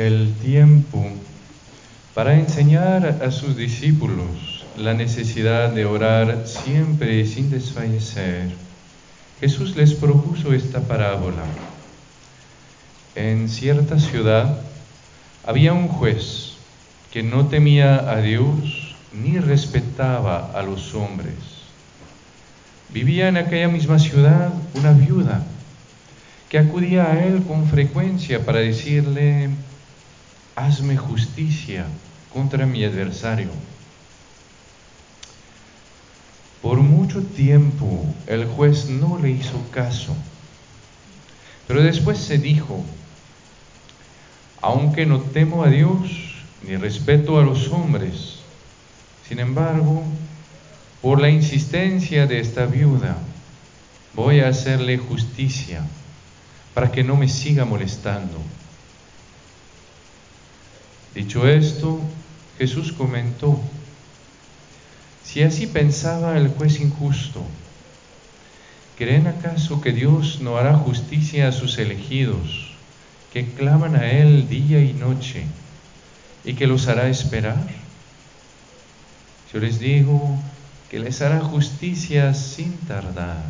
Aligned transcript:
aquel 0.00 0.32
tiempo, 0.40 1.06
para 2.14 2.34
enseñar 2.34 3.20
a 3.22 3.30
sus 3.30 3.54
discípulos 3.54 4.64
la 4.78 4.94
necesidad 4.94 5.72
de 5.72 5.84
orar 5.84 6.44
siempre 6.46 7.26
sin 7.26 7.50
desfallecer, 7.50 8.48
Jesús 9.40 9.76
les 9.76 9.92
propuso 9.92 10.54
esta 10.54 10.80
parábola. 10.80 11.44
En 13.14 13.50
cierta 13.50 14.00
ciudad 14.00 14.62
había 15.46 15.74
un 15.74 15.88
juez 15.88 16.54
que 17.12 17.22
no 17.22 17.48
temía 17.48 18.10
a 18.10 18.22
Dios 18.22 18.96
ni 19.12 19.38
respetaba 19.38 20.50
a 20.54 20.62
los 20.62 20.94
hombres. 20.94 21.34
Vivía 22.88 23.28
en 23.28 23.36
aquella 23.36 23.68
misma 23.68 23.98
ciudad 23.98 24.50
una 24.76 24.92
viuda 24.92 25.44
que 26.48 26.58
acudía 26.58 27.12
a 27.12 27.22
él 27.22 27.42
con 27.46 27.66
frecuencia 27.66 28.46
para 28.46 28.60
decirle, 28.60 29.50
hazme 30.56 30.96
justicia 30.96 31.86
contra 32.32 32.66
mi 32.66 32.84
adversario. 32.84 33.50
Por 36.62 36.78
mucho 36.78 37.22
tiempo 37.22 38.04
el 38.26 38.46
juez 38.46 38.88
no 38.88 39.18
le 39.18 39.30
hizo 39.30 39.62
caso, 39.70 40.14
pero 41.66 41.82
después 41.82 42.18
se 42.18 42.38
dijo, 42.38 42.84
aunque 44.60 45.06
no 45.06 45.20
temo 45.20 45.64
a 45.64 45.68
Dios 45.68 46.10
ni 46.62 46.76
respeto 46.76 47.38
a 47.38 47.42
los 47.42 47.68
hombres, 47.68 48.40
sin 49.26 49.38
embargo, 49.38 50.04
por 51.00 51.20
la 51.20 51.30
insistencia 51.30 52.26
de 52.26 52.40
esta 52.40 52.66
viuda, 52.66 53.16
voy 54.14 54.40
a 54.40 54.48
hacerle 54.48 54.98
justicia 54.98 55.82
para 56.74 56.92
que 56.92 57.02
no 57.02 57.16
me 57.16 57.28
siga 57.28 57.64
molestando. 57.64 58.38
Dicho 61.14 61.48
esto, 61.48 62.00
Jesús 62.58 62.92
comentó, 62.92 63.60
si 65.24 65.42
así 65.42 65.66
pensaba 65.66 66.36
el 66.36 66.48
juez 66.48 66.80
injusto, 66.80 67.44
¿creen 68.96 69.26
acaso 69.26 69.80
que 69.80 69.92
Dios 69.92 70.40
no 70.40 70.56
hará 70.56 70.74
justicia 70.74 71.48
a 71.48 71.52
sus 71.52 71.78
elegidos, 71.78 72.74
que 73.32 73.46
claman 73.46 73.96
a 73.96 74.10
Él 74.10 74.48
día 74.48 74.80
y 74.82 74.92
noche, 74.92 75.46
y 76.44 76.54
que 76.54 76.66
los 76.66 76.86
hará 76.86 77.08
esperar? 77.08 77.66
Yo 79.52 79.58
les 79.58 79.80
digo 79.80 80.38
que 80.90 81.00
les 81.00 81.22
hará 81.22 81.40
justicia 81.40 82.34
sin 82.34 82.76
tardar. 82.78 83.42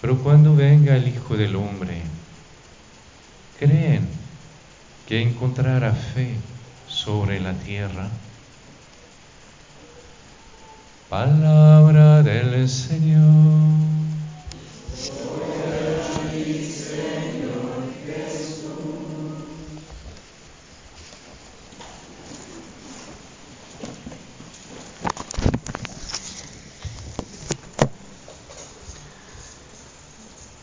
Pero 0.00 0.18
cuando 0.18 0.54
venga 0.54 0.96
el 0.96 1.08
Hijo 1.08 1.36
del 1.36 1.56
Hombre, 1.56 2.02
¿creen 3.58 4.21
que 5.12 5.20
encontrará 5.20 5.92
fe 5.92 6.36
sobre 6.88 7.38
la 7.38 7.52
tierra? 7.52 8.08
Palabra 11.10 12.22
del 12.22 12.66
Señor. 12.66 13.20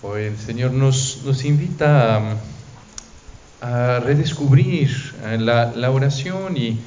Hoy 0.02 0.24
el 0.24 0.40
Señor 0.40 0.72
nos, 0.72 1.22
nos 1.24 1.46
invita 1.46 2.18
a, 2.18 2.36
a 3.70 4.00
redescubrir 4.00 4.90
eh, 5.26 5.38
la, 5.40 5.92
oración 5.92 6.58
y, 6.58 6.80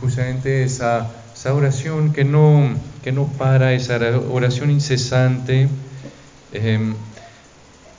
justamente 0.00 0.62
esa, 0.62 1.10
oración 1.46 2.12
que 2.12 2.24
no, 2.24 2.74
que 3.02 3.12
no 3.12 3.26
para, 3.26 3.72
esa 3.72 3.98
oración 4.30 4.70
incesante, 4.70 5.68
eh, 6.52 6.92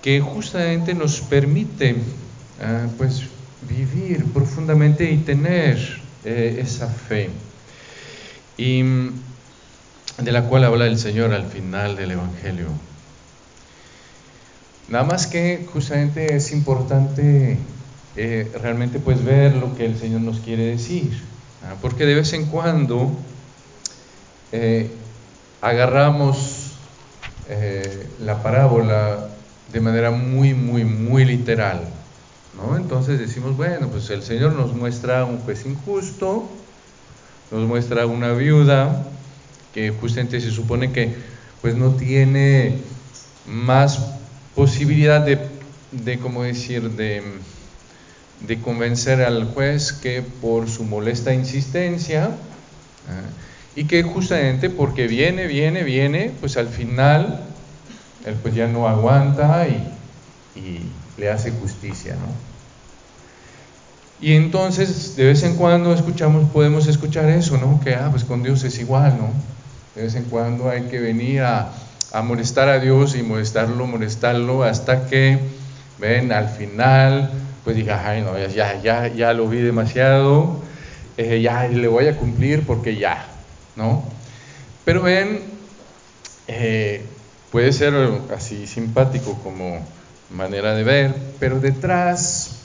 que 0.01 0.19
justamente 0.21 0.93
nos 0.93 1.21
permite 1.21 1.91
eh, 1.91 2.87
pues, 2.97 3.23
vivir 3.67 4.25
profundamente 4.25 5.09
y 5.09 5.17
tener 5.17 5.77
eh, 6.23 6.59
esa 6.59 6.87
fe. 6.87 7.29
Y 8.57 8.83
de 8.83 10.31
la 10.31 10.43
cual 10.43 10.65
habla 10.65 10.85
el 10.87 10.99
Señor 10.99 11.33
al 11.33 11.45
final 11.45 11.95
del 11.95 12.11
Evangelio. 12.11 12.67
Nada 14.89 15.05
más 15.05 15.25
que 15.25 15.65
justamente 15.71 16.35
es 16.35 16.51
importante 16.51 17.57
eh, 18.15 18.51
realmente 18.61 18.99
pues 18.99 19.23
ver 19.23 19.55
lo 19.55 19.75
que 19.75 19.85
el 19.85 19.97
Señor 19.97 20.21
nos 20.21 20.39
quiere 20.39 20.65
decir, 20.65 21.11
¿ah? 21.63 21.75
porque 21.81 22.05
de 22.05 22.15
vez 22.15 22.33
en 22.33 22.45
cuando 22.45 23.11
eh, 24.51 24.91
agarramos 25.61 26.73
eh, 27.49 28.07
la 28.19 28.43
parábola 28.43 29.29
de 29.71 29.81
manera 29.81 30.11
muy, 30.11 30.53
muy, 30.53 30.85
muy 30.85 31.25
literal, 31.25 31.81
¿no? 32.55 32.77
Entonces 32.77 33.17
decimos, 33.17 33.57
bueno, 33.57 33.87
pues 33.87 34.09
el 34.11 34.21
Señor 34.21 34.53
nos 34.53 34.73
muestra 34.73 35.25
un 35.25 35.39
juez 35.39 35.65
injusto, 35.65 36.47
nos 37.49 37.67
muestra 37.67 38.05
una 38.05 38.33
viuda 38.33 39.07
que 39.73 39.89
justamente 39.89 40.39
se 40.39 40.51
supone 40.51 40.91
que 40.91 41.15
pues 41.61 41.75
no 41.75 41.91
tiene 41.95 42.77
más 43.47 44.05
posibilidad 44.55 45.21
de, 45.21 45.39
de 45.91 46.19
como 46.19 46.43
decir, 46.43 46.91
de, 46.91 47.23
de, 48.47 48.59
convencer 48.61 49.21
al 49.21 49.45
juez 49.45 49.93
que 49.93 50.21
por 50.21 50.69
su 50.69 50.83
molesta 50.83 51.33
insistencia 51.33 52.25
¿eh? 52.25 53.81
y 53.81 53.85
que 53.85 54.03
justamente 54.03 54.69
porque 54.69 55.07
viene, 55.07 55.47
viene, 55.47 55.83
viene, 55.83 56.31
pues 56.39 56.57
al 56.57 56.67
final 56.67 57.41
él 58.25 58.35
pues 58.41 58.55
ya 58.55 58.67
no 58.67 58.87
aguanta 58.87 59.67
y, 59.67 60.59
y 60.59 60.79
le 61.17 61.29
hace 61.29 61.51
justicia, 61.51 62.15
¿no? 62.15 62.53
Y 64.21 64.35
entonces 64.35 65.17
de 65.17 65.25
vez 65.25 65.43
en 65.43 65.55
cuando 65.55 65.93
escuchamos, 65.93 66.49
podemos 66.51 66.87
escuchar 66.87 67.29
eso, 67.29 67.57
¿no? 67.57 67.81
Que 67.81 67.95
ah, 67.95 68.07
pues 68.09 68.23
con 68.23 68.41
Dios 68.41 68.63
es 68.63 68.79
igual, 68.79 69.17
¿no? 69.17 69.29
De 69.95 70.03
vez 70.03 70.15
en 70.15 70.23
cuando 70.23 70.69
hay 70.69 70.83
que 70.83 70.99
venir 70.99 71.41
a, 71.41 71.73
a 72.13 72.21
molestar 72.21 72.69
a 72.69 72.79
Dios 72.79 73.15
y 73.15 73.23
molestarlo, 73.23 73.87
molestarlo, 73.87 74.63
hasta 74.63 75.07
que, 75.07 75.39
ven, 75.99 76.31
al 76.31 76.47
final, 76.47 77.31
pues 77.63 77.75
diga, 77.75 78.07
ay, 78.07 78.21
no, 78.21 78.37
ya, 78.37 78.81
ya, 78.81 79.07
ya 79.07 79.33
lo 79.33 79.47
vi 79.47 79.59
demasiado, 79.59 80.61
ya 81.17 81.67
le 81.67 81.87
voy 81.87 82.07
a 82.07 82.17
cumplir 82.17 82.65
porque 82.65 82.95
ya, 82.95 83.25
¿no? 83.75 84.03
Pero 84.85 85.01
ven, 85.01 85.41
eh, 86.47 87.05
puede 87.51 87.71
ser 87.71 87.93
así 88.35 88.67
simpático 88.67 89.39
como 89.43 89.85
manera 90.29 90.73
de 90.75 90.83
ver, 90.83 91.15
pero 91.39 91.59
detrás 91.59 92.57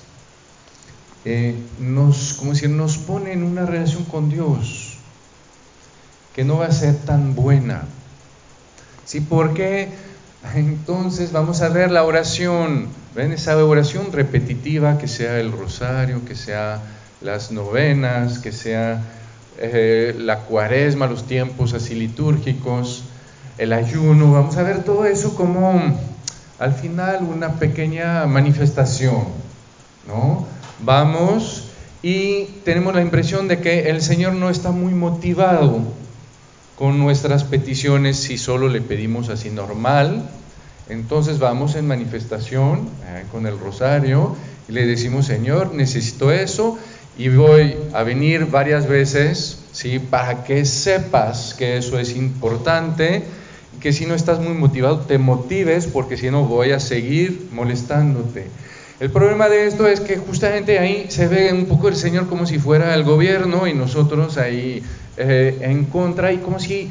eh, 1.25 1.55
nos, 1.79 2.35
como 2.35 2.53
decir, 2.53 2.71
nos 2.71 2.97
pone 2.99 3.33
en 3.33 3.45
una 3.45 3.67
relación 3.67 4.05
con 4.05 4.31
Dios 4.31 4.97
que 6.35 6.45
no 6.45 6.59
va 6.59 6.67
a 6.67 6.73
ser 6.73 6.97
tan 6.97 7.35
buena 7.35 7.85
¿Sí? 9.09 9.23
Porque 9.23 9.89
entonces 10.55 11.33
vamos 11.33 11.63
a 11.63 11.69
ver 11.69 11.91
la 11.91 12.05
oración, 12.05 12.89
ven 13.15 13.33
esa 13.33 13.57
oración 13.65 14.13
repetitiva, 14.13 14.99
que 14.99 15.09
sea 15.09 15.39
el 15.41 15.53
rosario, 15.53 16.25
que 16.25 16.35
sea 16.35 16.81
las 17.21 17.51
novenas, 17.51 18.39
que 18.39 18.53
sea 18.53 19.03
eh, 19.59 20.15
la 20.17 20.41
cuaresma, 20.41 21.07
los 21.07 21.27
tiempos 21.27 21.75
así 21.75 21.95
litúrgicos, 21.95 23.05
el 23.59 23.73
ayuno, 23.73 24.33
vamos 24.33 24.57
a 24.57 24.63
ver 24.63 24.85
todo 24.85 25.05
eso 25.05 25.35
como 25.35 25.99
al 26.59 26.73
final 26.73 27.25
una 27.25 27.55
pequeña 27.55 28.25
manifestación, 28.27 29.25
¿no? 30.07 30.47
Vamos 30.85 31.65
y 32.03 32.45
tenemos 32.65 32.95
la 32.95 33.03
impresión 33.03 33.49
de 33.49 33.59
que 33.59 33.91
el 33.91 34.01
Señor 34.01 34.35
no 34.35 34.49
está 34.49 34.71
muy 34.71 34.95
motivado 34.95 35.83
con 36.79 36.97
nuestras 37.01 37.43
peticiones 37.43 38.17
si 38.19 38.39
solo 38.39 38.69
le 38.69 38.81
pedimos 38.81 39.29
así 39.31 39.51
normal, 39.51 40.31
Entonces 40.89 41.39
vamos 41.39 41.75
en 41.75 41.87
manifestación 41.87 42.89
eh, 43.05 43.25
con 43.31 43.47
el 43.47 43.59
rosario 43.59 44.37
y 44.69 44.73
le 44.73 44.87
decimos, 44.87 45.27
Señor, 45.27 45.75
necesito 45.75 46.33
eso 46.33 46.79
y 47.19 47.29
voy 47.29 47.75
a 47.93 48.05
venir 48.05 48.47
varias 48.47 48.89
veces, 48.89 49.59
¿sí? 49.73 49.99
Para 49.99 50.45
que 50.45 50.65
sepas 50.65 51.53
que 51.53 51.77
eso 51.77 51.99
es 51.99 52.17
importante, 52.17 53.25
que 53.81 53.93
si 53.93 54.07
no 54.07 54.15
estás 54.15 54.41
muy 54.41 54.55
motivado, 54.55 55.01
te 55.01 55.19
motives, 55.19 55.87
porque 55.87 56.17
si 56.17 56.31
no 56.31 56.45
voy 56.45 56.71
a 56.71 56.81
seguir 56.81 57.49
molestándote. 57.53 58.47
El 59.01 59.11
problema 59.11 59.49
de 59.49 59.67
esto 59.67 59.87
es 59.87 60.01
que 60.01 60.17
justamente 60.17 60.79
ahí 60.79 61.07
se 61.09 61.29
ve 61.29 61.53
un 61.53 61.67
poco 61.67 61.89
el 61.89 61.97
Señor 61.97 62.29
como 62.29 62.47
si 62.47 62.59
fuera 62.59 62.95
el 62.95 63.05
gobierno 63.05 63.67
y 63.67 63.75
nosotros 63.75 64.39
ahí 64.39 64.83
eh, 65.21 65.59
en 65.63 65.85
contra 65.87 66.33
y 66.33 66.39
como 66.39 66.61
si 66.61 66.91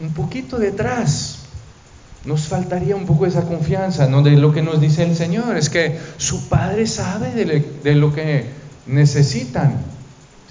un 0.00 0.12
poquito 0.12 0.58
detrás 0.58 1.38
nos 2.24 2.48
faltaría 2.48 2.96
un 2.96 3.06
poco 3.06 3.26
esa 3.26 3.42
confianza, 3.42 4.08
¿no? 4.08 4.22
De 4.22 4.32
lo 4.32 4.52
que 4.52 4.60
nos 4.60 4.80
dice 4.80 5.04
el 5.04 5.16
Señor, 5.16 5.56
es 5.56 5.70
que 5.70 5.98
su 6.16 6.48
Padre 6.48 6.88
sabe 6.88 7.30
de, 7.32 7.94
lo 7.94 8.12
que 8.12 8.46
necesitan, 8.86 9.76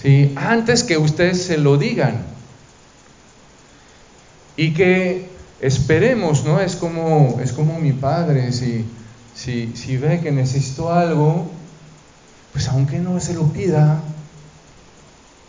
¿sí? 0.01 0.31
Antes 0.37 0.83
que 0.83 0.97
ustedes 0.97 1.43
se 1.43 1.57
lo 1.57 1.77
digan. 1.77 2.23
Y 4.55 4.73
que 4.73 5.27
esperemos, 5.59 6.45
¿no? 6.45 6.61
Es 6.61 6.77
como, 6.77 7.39
es 7.43 7.51
como 7.51 7.77
mi 7.77 7.91
Padre, 7.91 8.53
si, 8.53 8.85
si, 9.35 9.73
si 9.75 9.97
ve 9.97 10.21
que 10.21 10.31
necesito 10.31 10.93
algo, 10.93 11.51
pues 12.53 12.69
aunque 12.69 12.99
no 12.99 13.19
se 13.19 13.33
lo 13.33 13.51
pida, 13.51 14.01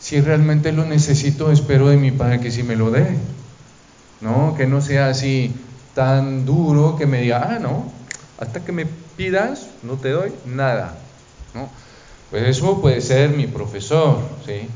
si 0.07 0.21
realmente 0.21 0.71
lo 0.71 0.85
necesito, 0.85 1.51
espero 1.51 1.89
de 1.89 1.97
mi 1.97 2.13
Padre 2.13 2.39
que 2.39 2.53
sí 2.53 2.63
me 2.63 2.77
lo 2.77 2.93
dé. 2.93 3.09
¿No? 4.21 4.55
Que 4.57 4.65
no 4.65 4.81
sea 4.81 5.09
así, 5.09 5.53
tan 5.97 6.47
duro 6.47 6.95
que 6.97 7.07
me 7.07 7.23
diga, 7.23 7.49
ah, 7.51 7.59
no, 7.59 7.91
hasta 8.39 8.61
que 8.61 8.71
me 8.71 8.87
pidas 9.17 9.67
no 9.83 9.95
te 9.95 10.11
doy 10.11 10.33
nada. 10.45 10.95
¿no? 11.55 11.69
Pues 12.31 12.45
eso 12.45 12.81
puede 12.81 13.01
ser 13.01 13.31
mi 13.31 13.49
profesor, 13.49 14.21
¿sí? 14.47 14.69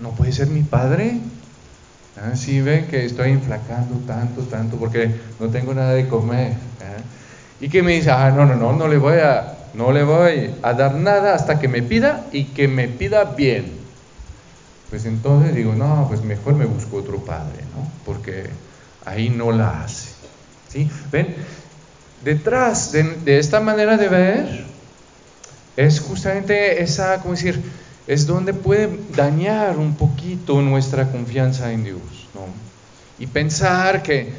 no 0.00 0.10
puede 0.10 0.32
ser 0.32 0.48
mi 0.48 0.62
padre. 0.62 1.20
¿Ah? 2.18 2.34
Ven 2.46 2.86
que 2.88 3.06
estoy 3.06 3.30
inflacando 3.30 3.96
tanto, 4.06 4.42
tanto, 4.42 4.76
porque 4.76 5.12
no 5.40 5.48
tengo 5.48 5.72
nada 5.72 5.94
de 5.94 6.08
comer. 6.08 6.52
¿ah? 6.82 7.00
Y 7.58 7.70
que 7.70 7.82
me 7.82 7.92
dice, 7.92 8.10
ah, 8.10 8.30
no, 8.36 8.44
no, 8.44 8.54
no, 8.54 8.74
no 8.74 8.86
le 8.86 8.98
voy 8.98 9.16
a, 9.20 9.54
no 9.72 9.92
le 9.92 10.02
voy 10.02 10.50
a 10.62 10.74
dar 10.74 10.94
nada 10.94 11.34
hasta 11.34 11.58
que 11.58 11.68
me 11.68 11.82
pida 11.82 12.26
y 12.32 12.44
que 12.44 12.68
me 12.68 12.86
pida 12.86 13.24
bien. 13.24 13.83
Pues 14.90 15.04
entonces 15.06 15.54
digo, 15.54 15.74
no, 15.74 16.06
pues 16.08 16.22
mejor 16.22 16.54
me 16.54 16.66
busco 16.66 16.98
otro 16.98 17.24
padre, 17.24 17.62
¿no? 17.74 17.90
Porque 18.04 18.48
ahí 19.04 19.30
no 19.30 19.52
la 19.52 19.82
hace. 19.82 20.14
¿sí? 20.68 20.90
¿Ven? 21.10 21.34
Detrás 22.24 22.92
de, 22.92 23.38
esta 23.38 23.60
manera 23.60 23.96
de 23.96 24.08
ver 24.08 24.64
es 25.76 26.00
justamente 26.00 26.82
esa, 26.82 27.20
¿cómo 27.20 27.34
decir? 27.34 27.62
Es 28.06 28.26
donde 28.26 28.54
puede 28.54 28.98
dañar 29.14 29.78
un 29.78 29.94
poquito 29.94 30.60
nuestra 30.62 31.10
confianza 31.10 31.72
en 31.72 31.84
Dios, 31.84 32.00
¿no? 32.34 32.46
Y 33.18 33.26
pensar 33.26 34.02
que, 34.02 34.32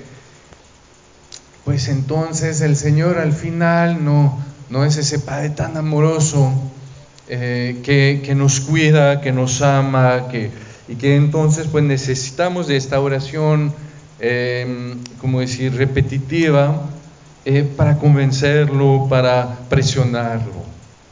pues 1.64 1.88
entonces 1.88 2.62
el 2.62 2.76
Señor 2.76 3.18
al 3.18 3.34
final 3.34 4.04
no, 4.04 4.44
no 4.70 4.84
es 4.84 4.98
ese 4.98 5.20
Padre 5.20 5.50
tan 5.50 5.78
amoroso 5.78 6.52
eh, 7.28 7.80
que, 7.84 8.36
nos 8.36 8.60
cuida, 8.60 9.22
que 9.22 9.32
nos 9.32 9.62
ama, 9.62 10.28
que, 10.30 10.52
y 10.88 10.96
que 10.96 11.16
entonces 11.16 11.68
pues 11.72 11.84
necesitamos 11.84 12.68
de 12.68 12.78
esta 12.78 13.00
oración 13.00 13.74
Em, 14.20 14.98
como 15.20 15.42
decir, 15.42 15.76
repetitiva 15.76 16.84
eh, 17.44 17.70
para 17.76 17.98
convencerlo, 17.98 19.08
para 19.10 19.58
presionarlo. 19.70 20.54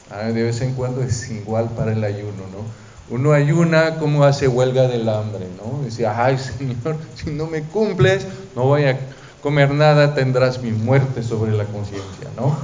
Ah, 0.10 0.30
de 0.30 0.44
vez 0.44 0.62
en 0.62 0.74
cuando 0.74 1.04
es 1.04 1.30
igual 1.30 1.69
para 1.75 1.92
el 1.92 2.04
ayuno, 2.04 2.44
¿no? 2.51 3.13
Uno 3.13 3.33
ayuna 3.33 3.95
como 3.95 4.24
hace 4.24 4.48
huelga 4.48 4.88
del 4.88 5.10
hambre, 5.10 5.48
¿no? 5.57 5.83
Decía, 5.83 6.13
ay 6.24 6.38
Señor, 6.57 6.95
si 7.15 7.31
no 7.31 7.48
me 7.48 7.63
cumples, 7.63 8.25
no 8.56 8.63
voy 8.63 8.86
a 8.86 8.98
comer 9.42 9.71
nada, 9.71 10.15
tendrás 10.15 10.62
mi 10.62 10.71
muerte 10.71 11.24
sobre 11.24 11.51
la 11.51 11.65
conciencia, 11.65 12.30
¿no? 12.38 12.56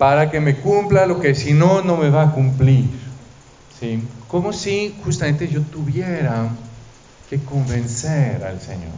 Para 0.00 0.30
que 0.30 0.40
me 0.40 0.56
cumpla 0.56 1.04
lo 1.04 1.20
que 1.20 1.34
si 1.34 1.52
no, 1.52 1.82
no 1.82 1.98
me 1.98 2.08
va 2.08 2.22
a 2.22 2.32
cumplir, 2.32 2.86
¿sí? 3.78 4.02
Como 4.28 4.50
si 4.54 4.96
justamente 5.04 5.46
yo 5.46 5.60
tuviera 5.60 6.48
que 7.28 7.38
convencer 7.38 8.42
al 8.42 8.62
Señor. 8.62 8.94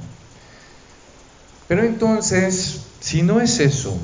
Pero 1.67 1.83
entonces, 1.83 2.83
si 3.01 3.23
no 3.23 3.41
es 3.41 3.59
eso, 3.59 3.99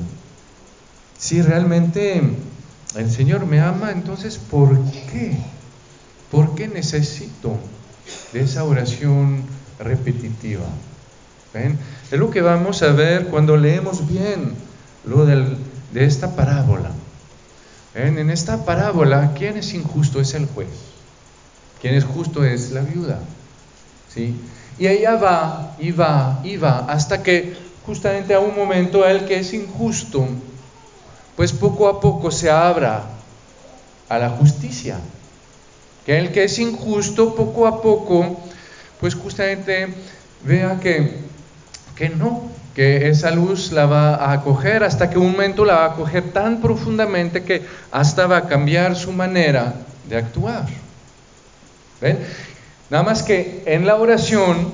si 1.17 1.41
realmente 1.41 2.21
el 2.97 3.09
Señor 3.09 3.45
me 3.45 3.61
ama, 3.61 3.91
entonces 3.91 4.37
¿por 4.37 4.77
qué? 4.91 5.37
¿Por 6.29 6.53
qué 6.53 6.67
necesito 6.67 7.55
de 8.33 8.41
esa 8.41 8.65
oración 8.65 9.43
repetitiva? 9.79 10.67
¿Ven? 11.53 11.79
Es 12.11 12.19
lo 12.19 12.29
que 12.29 12.41
vamos 12.41 12.83
a 12.83 12.91
ver 12.91 13.27
cuando 13.27 13.55
leemos 13.55 14.05
bien 14.05 14.53
lo 15.05 15.25
de 15.91 16.05
esta 16.05 16.35
parábola. 16.35 16.91
En 17.95 18.29
esta 18.29 18.65
parábola, 18.65 19.33
¿quién 19.35 19.57
es 19.57 19.73
injusto? 19.73 20.21
Es 20.21 20.33
el 20.33 20.45
juez. 20.45 20.69
¿Quién 21.81 21.95
es 21.95 22.03
justo? 22.03 22.43
Es 22.43 22.71
la 22.71 22.81
viuda. 22.81 23.19
¿Sí? 24.13 24.35
Y 24.77 24.87
ella 24.87 25.15
va 25.15 25.75
y 25.79 25.91
va 25.91 26.39
y 26.43 26.57
va 26.57 26.85
hasta 26.87 27.21
que 27.23 27.55
justamente 27.85 28.33
a 28.33 28.39
un 28.39 28.55
momento 28.55 29.05
el 29.05 29.25
que 29.25 29.39
es 29.39 29.53
injusto, 29.53 30.27
pues 31.35 31.51
poco 31.51 31.87
a 31.87 31.99
poco 31.99 32.31
se 32.31 32.49
abra 32.49 33.03
a 34.07 34.17
la 34.17 34.29
justicia. 34.29 34.99
Que 36.05 36.17
el 36.17 36.31
que 36.31 36.45
es 36.45 36.59
injusto 36.59 37.35
poco 37.35 37.67
a 37.67 37.81
poco, 37.81 38.39
pues 38.99 39.15
justamente 39.15 39.87
vea 40.43 40.79
que, 40.79 41.17
que 41.95 42.09
no, 42.09 42.48
que 42.79 43.09
esa 43.09 43.29
luz 43.31 43.73
la 43.73 43.87
va 43.87 44.15
a 44.15 44.31
acoger 44.31 44.85
hasta 44.85 45.09
que 45.09 45.19
un 45.19 45.33
momento 45.33 45.65
la 45.65 45.73
va 45.73 45.83
a 45.83 45.87
acoger 45.87 46.31
tan 46.31 46.61
profundamente 46.61 47.43
que 47.43 47.61
hasta 47.91 48.25
va 48.25 48.37
a 48.37 48.47
cambiar 48.47 48.95
su 48.95 49.11
manera 49.11 49.73
de 50.07 50.15
actuar. 50.15 50.65
¿Ven? 51.99 52.19
Nada 52.89 53.03
más 53.03 53.21
que 53.21 53.63
en 53.65 53.85
la 53.85 53.97
oración, 53.97 54.71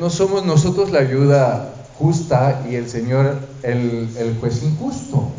no 0.00 0.10
somos 0.10 0.44
nosotros 0.44 0.90
la 0.90 0.98
ayuda 0.98 1.74
justa 1.96 2.64
y 2.68 2.74
el 2.74 2.88
Señor 2.88 3.38
el, 3.62 4.08
el 4.18 4.36
juez 4.40 4.64
injusto, 4.64 5.30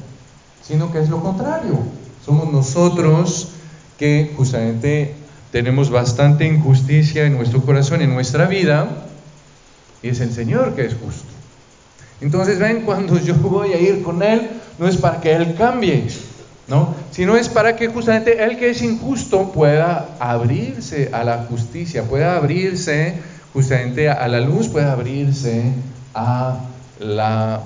sino 0.65 0.93
que 0.93 1.01
es 1.01 1.09
lo 1.09 1.21
contrario. 1.21 1.79
Somos 2.25 2.49
nosotros 2.49 3.49
que 3.97 4.31
justamente 4.37 5.15
tenemos 5.51 5.89
bastante 5.89 6.45
injusticia 6.45 7.25
en 7.25 7.35
nuestro 7.35 7.61
corazón, 7.61 8.01
en 8.01 8.13
nuestra 8.13 8.45
vida, 8.45 8.87
y 10.01 10.07
es 10.07 10.21
el 10.21 10.31
Señor 10.31 10.75
que 10.75 10.85
es 10.85 10.93
justo. 10.93 11.28
Entonces, 12.21 12.59
ven, 12.59 12.81
cuando 12.85 13.17
yo 13.19 13.35
voy 13.35 13.73
a 13.73 13.79
ir 13.79 14.01
con 14.03 14.21
Él, 14.23 14.49
no 14.77 14.87
es 14.87 14.97
para 14.97 15.19
que 15.19 15.33
Él 15.33 15.55
cambie, 15.55 16.07
¿no? 16.67 16.95
Sino 17.11 17.35
es 17.35 17.49
para 17.49 17.75
que 17.75 17.87
justamente 17.87 18.43
el 18.43 18.57
que 18.57 18.69
es 18.69 18.81
injusto 18.81 19.51
pueda 19.51 20.15
abrirse 20.19 21.09
a 21.11 21.23
la 21.23 21.45
justicia, 21.49 22.03
pueda 22.03 22.37
abrirse 22.37 23.15
justamente 23.53 24.09
a 24.09 24.27
la 24.27 24.39
luz, 24.39 24.67
pueda 24.69 24.93
abrirse 24.93 25.73
a 26.13 26.59
la, 26.99 27.61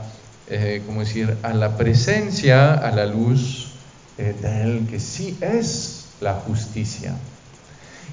eh, 0.48 0.82
decir? 0.98 1.38
a 1.44 1.54
la 1.54 1.78
presencia, 1.78 2.74
a 2.74 2.92
la 2.92 3.06
luz 3.06 3.74
eh, 4.18 4.34
de 4.42 4.64
Él, 4.64 4.88
que 4.90 5.00
sí 5.00 5.38
es 5.42 6.06
la 6.22 6.34
justicia. 6.34 7.14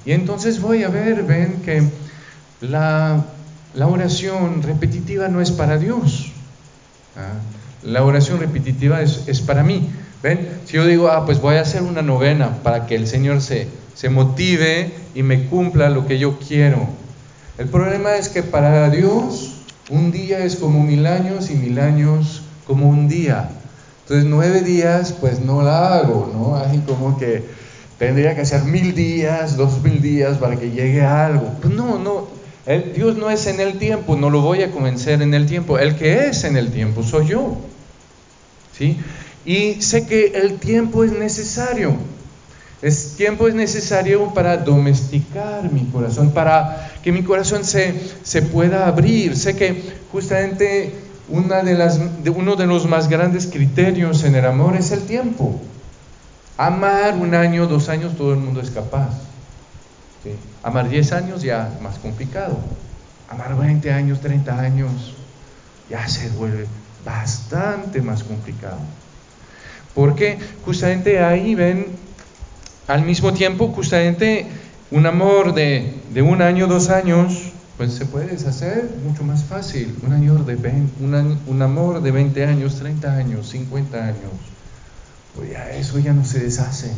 Y 0.05 0.11
entonces 0.11 0.59
voy 0.61 0.83
a 0.83 0.89
ver, 0.89 1.23
ven 1.23 1.61
que 1.63 1.83
la 2.61 3.23
oración 3.79 4.61
repetitiva 4.63 5.27
no 5.27 5.41
es 5.41 5.51
para 5.51 5.77
Dios. 5.77 6.30
¿Ah? 7.15 7.33
La 7.83 8.03
oración 8.03 8.39
repetitiva 8.39 9.01
es, 9.01 9.41
para 9.41 9.63
mí. 9.63 9.89
¿Ven? 10.21 10.47
Si 10.65 10.73
yo 10.73 10.85
digo, 10.85 11.09
ah, 11.09 11.25
pues 11.25 11.41
voy 11.41 11.55
a 11.55 11.61
hacer 11.61 11.81
una 11.81 12.03
novena 12.03 12.57
para 12.61 12.85
que 12.85 12.95
el 12.95 13.07
Señor 13.07 13.41
se, 13.41 13.67
se 13.95 14.09
motive 14.09 14.91
y 15.15 15.23
me 15.23 15.45
cumpla 15.45 15.89
lo 15.89 16.05
que 16.05 16.19
yo 16.19 16.37
quiero. 16.37 16.87
El 17.57 17.67
problema 17.67 18.15
es 18.15 18.29
que 18.29 18.43
para 18.43 18.89
Dios 18.89 19.55
un 19.89 20.11
día 20.11 20.39
es 20.45 20.55
como 20.55 20.83
mil 20.83 21.05
años 21.07 21.49
y 21.49 21.55
mil 21.55 21.79
años 21.79 22.43
como 22.65 22.87
un 22.87 23.07
día. 23.07 23.49
Entonces 24.03 24.29
nueve 24.29 24.61
días 24.61 25.13
pues 25.19 25.39
no 25.39 25.61
la 25.61 25.95
hago, 25.95 26.31
¿no? 26.33 26.55
Hay 26.55 26.79
como 26.79 27.17
que 27.17 27.43
tendría 27.97 28.35
que 28.35 28.41
hacer 28.41 28.63
mil 28.63 28.95
días, 28.95 29.57
dos 29.57 29.81
mil 29.81 30.01
días 30.01 30.37
para 30.37 30.55
que 30.55 30.71
llegue 30.71 31.01
a 31.01 31.25
algo. 31.25 31.55
Pues 31.61 31.73
no, 31.73 31.97
no, 31.97 32.27
Dios 32.79 33.17
no 33.17 33.29
es 33.29 33.47
en 33.47 33.59
el 33.59 33.77
tiempo, 33.77 34.15
no 34.15 34.29
lo 34.29 34.41
voy 34.41 34.63
a 34.63 34.71
convencer 34.71 35.21
en 35.21 35.33
el 35.33 35.45
tiempo. 35.45 35.79
El 35.79 35.95
que 35.95 36.27
es 36.27 36.43
en 36.43 36.57
el 36.57 36.71
tiempo 36.71 37.03
soy 37.03 37.27
yo. 37.27 37.57
¿Sí? 38.77 38.97
Y 39.45 39.81
sé 39.81 40.05
que 40.05 40.33
el 40.35 40.59
tiempo 40.59 41.03
es 41.03 41.11
necesario. 41.11 41.95
El 42.81 42.93
tiempo 43.15 43.47
es 43.47 43.53
necesario 43.53 44.33
para 44.33 44.57
domesticar 44.57 45.71
mi 45.71 45.85
corazón, 45.85 46.31
para 46.31 46.91
que 47.03 47.11
mi 47.11 47.21
corazón 47.21 47.63
se, 47.63 47.93
se 48.23 48.41
pueda 48.41 48.87
abrir. 48.87 49.37
Sé 49.37 49.55
que 49.55 49.83
justamente 50.11 50.93
uno 51.29 52.55
de 52.55 52.67
los 52.67 52.87
más 52.87 53.07
grandes 53.07 53.47
criterios 53.47 54.23
en 54.23 54.35
el 54.35 54.45
amor 54.45 54.75
es 54.75 54.91
el 54.91 55.01
tiempo. 55.01 55.59
Amar 56.57 57.15
un 57.15 57.33
año, 57.33 57.67
dos 57.67 57.89
años, 57.89 58.15
todo 58.17 58.33
el 58.33 58.39
mundo 58.39 58.61
es 58.61 58.71
capaz. 58.71 59.30
Amar 60.63 60.89
10 60.89 61.11
años 61.13 61.41
ya 61.41 61.71
es 61.75 61.81
más 61.81 61.97
complicado. 61.97 62.59
Amar 63.29 63.57
20 63.57 63.91
años, 63.91 64.21
30 64.21 64.59
años, 64.59 65.15
ya 65.89 66.07
se 66.07 66.29
vuelve 66.29 66.67
bastante 67.05 68.01
más 68.01 68.23
complicado. 68.23 68.79
Porque 69.95 70.37
justamente 70.65 71.23
ahí 71.23 71.55
ven, 71.55 71.87
al 72.87 73.03
mismo 73.03 73.33
tiempo, 73.33 73.69
justamente 73.69 74.47
un 74.91 75.05
amor 75.05 75.53
de, 75.53 75.95
de 76.13 76.21
un 76.21 76.41
año, 76.41 76.67
dos 76.67 76.89
años, 76.89 77.51
pues 77.81 77.93
se 77.93 78.05
puede 78.05 78.27
deshacer 78.27 78.91
mucho 79.03 79.23
más 79.23 79.43
fácil. 79.43 79.97
Un, 80.05 80.13
año 80.13 80.35
de 80.43 80.55
un, 81.47 81.61
amor 81.63 82.03
de 82.03 82.11
20 82.11 82.45
años, 82.45 82.75
30 82.75 83.11
años, 83.11 83.49
50 83.49 83.97
años, 83.97 84.31
pues 85.35 85.49
ya 85.49 85.71
eso 85.71 85.97
ya 85.97 86.13
no 86.13 86.23
se 86.23 86.41
deshace. 86.41 86.91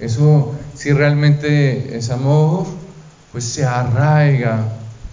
Eso, 0.00 0.54
si 0.74 0.92
realmente 0.92 1.96
es 1.96 2.10
amor, 2.10 2.66
pues 3.32 3.44
se 3.44 3.64
arraiga 3.64 4.64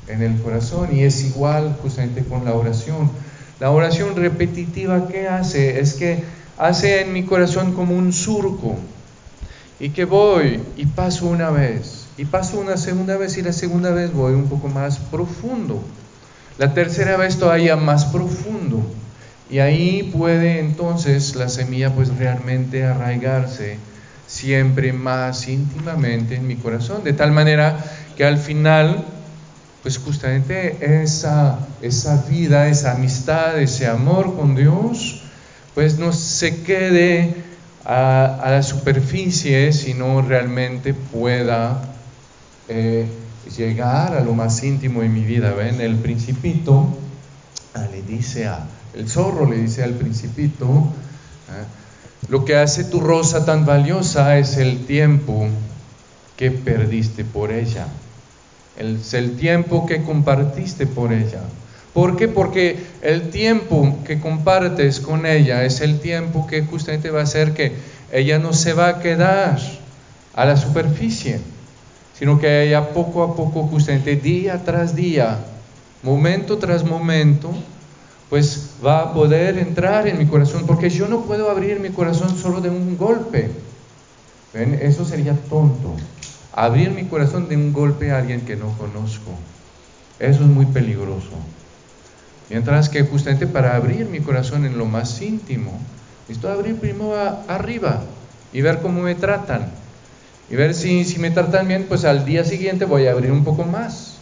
en 0.07 0.21
el 0.21 0.39
corazón 0.41 0.95
y 0.95 1.03
es 1.03 1.23
igual 1.23 1.75
justamente 1.81 2.23
con 2.23 2.45
la 2.45 2.53
oración. 2.53 3.09
La 3.59 3.71
oración 3.71 4.15
repetitiva, 4.15 5.07
¿qué 5.07 5.27
hace? 5.27 5.79
Es 5.79 5.93
que 5.93 6.23
hace 6.57 7.01
en 7.01 7.13
mi 7.13 7.23
corazón 7.23 7.73
como 7.73 7.95
un 7.95 8.13
surco 8.13 8.75
y 9.79 9.89
que 9.89 10.05
voy 10.05 10.61
y 10.77 10.85
paso 10.85 11.27
una 11.27 11.49
vez 11.49 12.05
y 12.17 12.25
paso 12.25 12.59
una 12.59 12.77
segunda 12.77 13.17
vez 13.17 13.37
y 13.37 13.41
la 13.41 13.51
segunda 13.51 13.91
vez 13.91 14.13
voy 14.13 14.33
un 14.33 14.47
poco 14.47 14.67
más 14.67 14.99
profundo. 14.99 15.81
La 16.57 16.73
tercera 16.73 17.17
vez 17.17 17.37
todavía 17.37 17.75
más 17.75 18.05
profundo. 18.05 18.79
Y 19.49 19.59
ahí 19.59 20.11
puede 20.15 20.59
entonces 20.59 21.35
la 21.35 21.49
semilla 21.49 21.93
pues 21.93 22.15
realmente 22.17 22.85
arraigarse 22.85 23.77
siempre 24.27 24.93
más 24.93 25.47
íntimamente 25.47 26.35
en 26.35 26.47
mi 26.47 26.55
corazón, 26.55 27.03
de 27.03 27.13
tal 27.13 27.31
manera 27.31 27.77
que 28.17 28.25
al 28.25 28.37
final 28.37 29.05
pues 29.85 29.99
justamente 29.99 31.03
esa, 31.03 31.59
esa 31.79 32.23
vida, 32.23 32.67
esa 32.69 32.93
amistad, 32.93 33.61
ese 33.61 33.85
amor 33.85 34.35
con 34.35 34.55
Dios, 34.55 35.21
pues 35.75 35.99
no 35.99 36.11
se 36.11 36.63
quede 36.63 37.35
a, 37.85 38.47
la 38.47 38.63
superficie, 38.63 39.71
sino 39.73 40.23
realmente 40.23 40.95
pueda 40.95 41.83
eh, 42.67 43.05
llegar 43.55 44.15
a 44.15 44.21
lo 44.21 44.33
más 44.33 44.63
íntimo 44.63 45.01
de 45.01 45.09
mi 45.09 45.23
vida. 45.23 45.53
¿Ven? 45.53 45.79
El 45.79 45.97
principito 45.97 46.87
ah, 47.75 47.85
le 47.91 48.01
dice 48.01 48.47
a, 48.47 48.65
el 48.95 49.07
zorro 49.07 49.47
le 49.47 49.57
dice 49.57 49.83
al 49.83 49.93
principito, 49.93 50.65
¿eh? 51.51 51.84
Lo 52.27 52.45
que 52.45 52.55
hace 52.55 52.83
tu 52.83 52.99
rosa 52.99 53.45
tan 53.45 53.65
valiosa 53.65 54.37
es 54.37 54.57
el 54.57 54.85
tiempo 54.85 55.47
que 56.37 56.51
perdiste 56.51 57.23
por 57.23 57.51
ella, 57.51 57.87
el, 58.77 58.99
el 59.13 59.37
tiempo 59.37 59.85
que 59.85 60.03
compartiste 60.03 60.87
por 60.87 61.13
ella. 61.13 61.41
¿Por 61.93 62.17
qué? 62.17 62.27
Porque 62.27 62.77
el 63.01 63.29
tiempo 63.29 63.99
que 64.05 64.19
compartes 64.19 64.99
con 64.99 65.25
ella 65.25 65.63
es 65.63 65.79
el 65.79 65.99
tiempo 65.99 66.45
que 66.45 66.63
justamente 66.63 67.09
va 67.09 67.21
a 67.21 67.23
hacer 67.23 67.53
que 67.53 67.71
ella 68.11 68.37
no 68.37 68.51
se 68.51 68.73
va 68.73 68.89
a 68.89 68.99
quedar 68.99 69.57
a 70.33 70.45
la 70.45 70.57
superficie 70.57 71.39
sino 72.17 72.39
que 72.39 72.63
ella 72.63 72.89
poco 72.89 73.23
a 73.23 73.35
poco, 73.35 73.63
justamente 73.63 74.15
día 74.15 74.61
tras 74.63 74.95
día, 74.95 75.37
momento 76.01 76.57
tras 76.57 76.83
momento, 76.83 77.51
pues 78.29 78.71
va 78.85 79.01
a 79.01 79.13
poder 79.13 79.57
entrar 79.57 80.07
en 80.07 80.17
mi 80.17 80.25
corazón, 80.25 80.65
porque 80.65 80.89
yo 80.89 81.07
no 81.07 81.21
puedo 81.21 81.49
abrir 81.49 81.79
mi 81.79 81.89
corazón 81.89 82.35
solo 82.37 82.61
de 82.61 82.69
un 82.69 82.97
golpe. 82.97 83.49
¿Ven? 84.53 84.79
Eso 84.81 85.05
sería 85.05 85.33
tonto. 85.33 85.95
Abrir 86.53 86.91
mi 86.91 87.05
corazón 87.05 87.47
de 87.49 87.55
un 87.57 87.73
golpe 87.73 88.11
a 88.11 88.19
alguien 88.19 88.41
que 88.41 88.55
no 88.55 88.75
conozco. 88.77 89.31
Eso 90.19 90.41
es 90.41 90.47
muy 90.47 90.65
peligroso. 90.65 91.31
Mientras 92.49 92.89
que 92.89 93.03
justamente 93.03 93.47
para 93.47 93.75
abrir 93.75 94.05
mi 94.05 94.19
corazón 94.19 94.65
en 94.65 94.77
lo 94.77 94.85
más 94.85 95.21
íntimo, 95.21 95.77
necesito 96.27 96.51
abrir 96.51 96.77
primero 96.77 97.15
arriba 97.47 98.03
y 98.53 98.61
ver 98.61 98.79
cómo 98.81 99.01
me 99.01 99.15
tratan 99.15 99.69
y 100.49 100.55
ver 100.55 100.73
si, 100.73 101.05
si 101.05 101.19
me 101.19 101.31
tratan 101.31 101.67
bien, 101.67 101.85
pues 101.87 102.05
al 102.05 102.23
día 102.23 102.43
siguiente 102.43 102.85
voy 102.85 103.07
a 103.07 103.11
abrir 103.11 103.31
un 103.31 103.43
poco 103.43 103.63
más. 103.63 104.17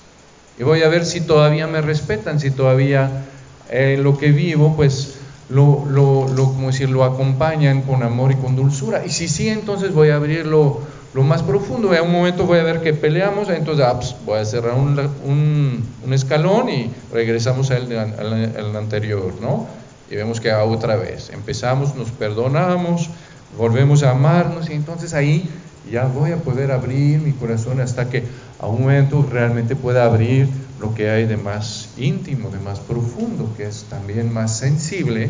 Y 0.57 0.63
voy 0.63 0.83
a 0.83 0.87
ver 0.87 1.05
si 1.05 1.21
todavía 1.21 1.67
me 1.67 1.81
respetan, 1.81 2.39
si 2.39 2.51
todavía 2.51 3.25
eh, 3.75 3.97
lo 3.97 4.19
que 4.19 4.31
vivo, 4.31 4.75
pues 4.75 5.15
lo, 5.49 5.83
lo, 5.89 6.27
lo, 6.27 6.45
como 6.45 6.67
decir, 6.67 6.91
lo 6.91 7.03
acompañan 7.03 7.81
con 7.81 8.03
amor 8.03 8.31
y 8.31 8.35
con 8.35 8.55
dulzura. 8.55 9.03
Y 9.03 9.09
si 9.09 9.27
sí, 9.27 9.49
entonces 9.49 9.95
voy 9.95 10.09
a 10.09 10.17
abrir 10.17 10.45
lo, 10.45 10.79
más 11.15 11.41
profundo. 11.41 11.91
En 11.91 12.03
un 12.03 12.11
momento 12.11 12.45
voy 12.45 12.59
a 12.59 12.63
ver 12.63 12.81
que 12.81 12.93
peleamos, 12.93 13.49
entonces 13.49 13.83
ah, 13.83 13.95
pues, 13.95 14.15
voy 14.27 14.39
a 14.39 14.45
cerrar 14.45 14.75
un, 14.75 14.99
un, 15.25 15.83
un, 16.05 16.13
escalón 16.13 16.69
y 16.69 16.91
regresamos 17.11 17.71
al, 17.71 17.91
al, 17.91 18.53
al 18.55 18.75
anterior, 18.75 19.33
¿no? 19.41 19.65
Y 20.11 20.17
vemos 20.17 20.39
que 20.39 20.53
otra 20.53 20.95
vez 20.95 21.31
empezamos, 21.33 21.95
nos 21.95 22.11
perdonamos, 22.11 23.09
volvemos 23.57 24.03
a 24.03 24.11
amarnos 24.11 24.69
y 24.69 24.73
entonces 24.73 25.15
ahí 25.15 25.49
ya 25.91 26.05
voy 26.05 26.31
a 26.31 26.37
poder 26.37 26.71
abrir 26.71 27.21
mi 27.21 27.31
corazón 27.31 27.81
hasta 27.81 28.07
que 28.07 28.23
a 28.59 28.67
un 28.67 28.81
momento 28.81 29.27
realmente 29.31 29.75
pueda 29.75 30.05
abrir 30.05 30.47
lo 30.79 30.93
que 30.93 31.09
hay 31.09 31.25
de 31.25 31.37
más 31.37 31.82
íntimo, 31.97 32.49
de 32.49 32.59
más 32.59 32.79
profundo, 32.79 33.53
que 33.55 33.67
es 33.67 33.85
también 33.89 34.33
más 34.33 34.57
sensible, 34.57 35.29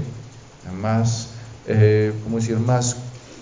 más, 0.81 1.29
eh, 1.67 2.13
¿cómo 2.23 2.37
decir?, 2.37 2.57
más 2.57 2.97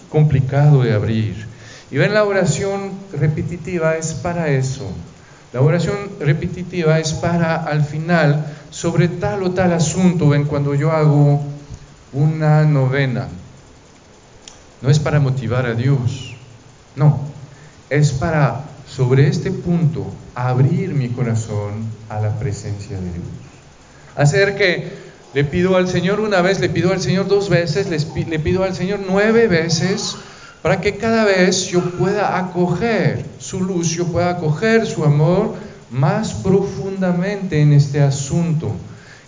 complicado 0.10 0.84
de 0.84 0.94
abrir. 0.94 1.48
Y 1.92 1.98
ven, 1.98 2.14
la 2.14 2.24
oración 2.24 2.92
repetitiva 3.14 3.96
es 3.98 4.14
para 4.14 4.50
eso. 4.50 4.90
La 5.54 5.62
oración 5.62 5.98
repetitiva 6.20 7.00
es 7.00 7.14
para 7.14 7.56
al 7.56 7.84
final, 7.84 8.46
sobre 8.70 9.10
tal 9.10 9.44
o 9.44 9.52
tal 9.52 9.74
asunto, 9.74 10.30
ven, 10.30 10.46
cuando 10.46 10.74
yo 10.76 10.92
hago 10.92 11.42
una 12.14 12.64
novena, 12.64 13.28
no 14.82 14.90
es 14.90 15.00
para 15.00 15.20
motivar 15.20 15.66
a 15.66 15.74
Dios, 15.74 16.36
no, 16.96 17.20
es 17.90 18.12
para, 18.12 18.62
sobre 19.02 19.28
este 19.28 19.50
punto, 19.50 20.06
abrir 20.36 20.94
mi 20.94 21.10
corazón 21.10 21.88
a 22.08 22.20
la 22.22 22.38
presencia 22.38 22.98
de 22.98 23.02
Dios. 23.02 23.26
Hacer 24.16 24.56
que 24.56 24.92
le 25.34 25.44
pido 25.44 25.76
al 25.76 25.88
Señor 25.88 26.20
una 26.20 26.44
vez, 26.44 26.60
le 26.60 26.70
pido 26.70 26.92
al 26.92 27.02
Señor 27.02 27.28
dos 27.28 27.50
veces, 27.50 27.88
le 27.90 28.38
pido 28.38 28.64
al 28.64 28.76
Señor 28.76 29.00
nueve 29.10 29.48
veces, 29.48 30.18
para 30.62 30.82
que 30.82 30.98
cada 30.98 31.26
vez 31.26 31.66
yo 31.66 31.82
pueda 31.98 32.38
acoger 32.38 33.26
su 33.40 33.62
luz, 33.62 33.90
yo 33.90 34.06
pueda 34.06 34.30
acoger 34.30 34.86
su 34.86 35.04
amor 35.04 35.56
más 35.90 36.36
profundamente 36.36 37.60
en 37.60 37.74
este 37.74 38.02
asunto. 38.02 38.72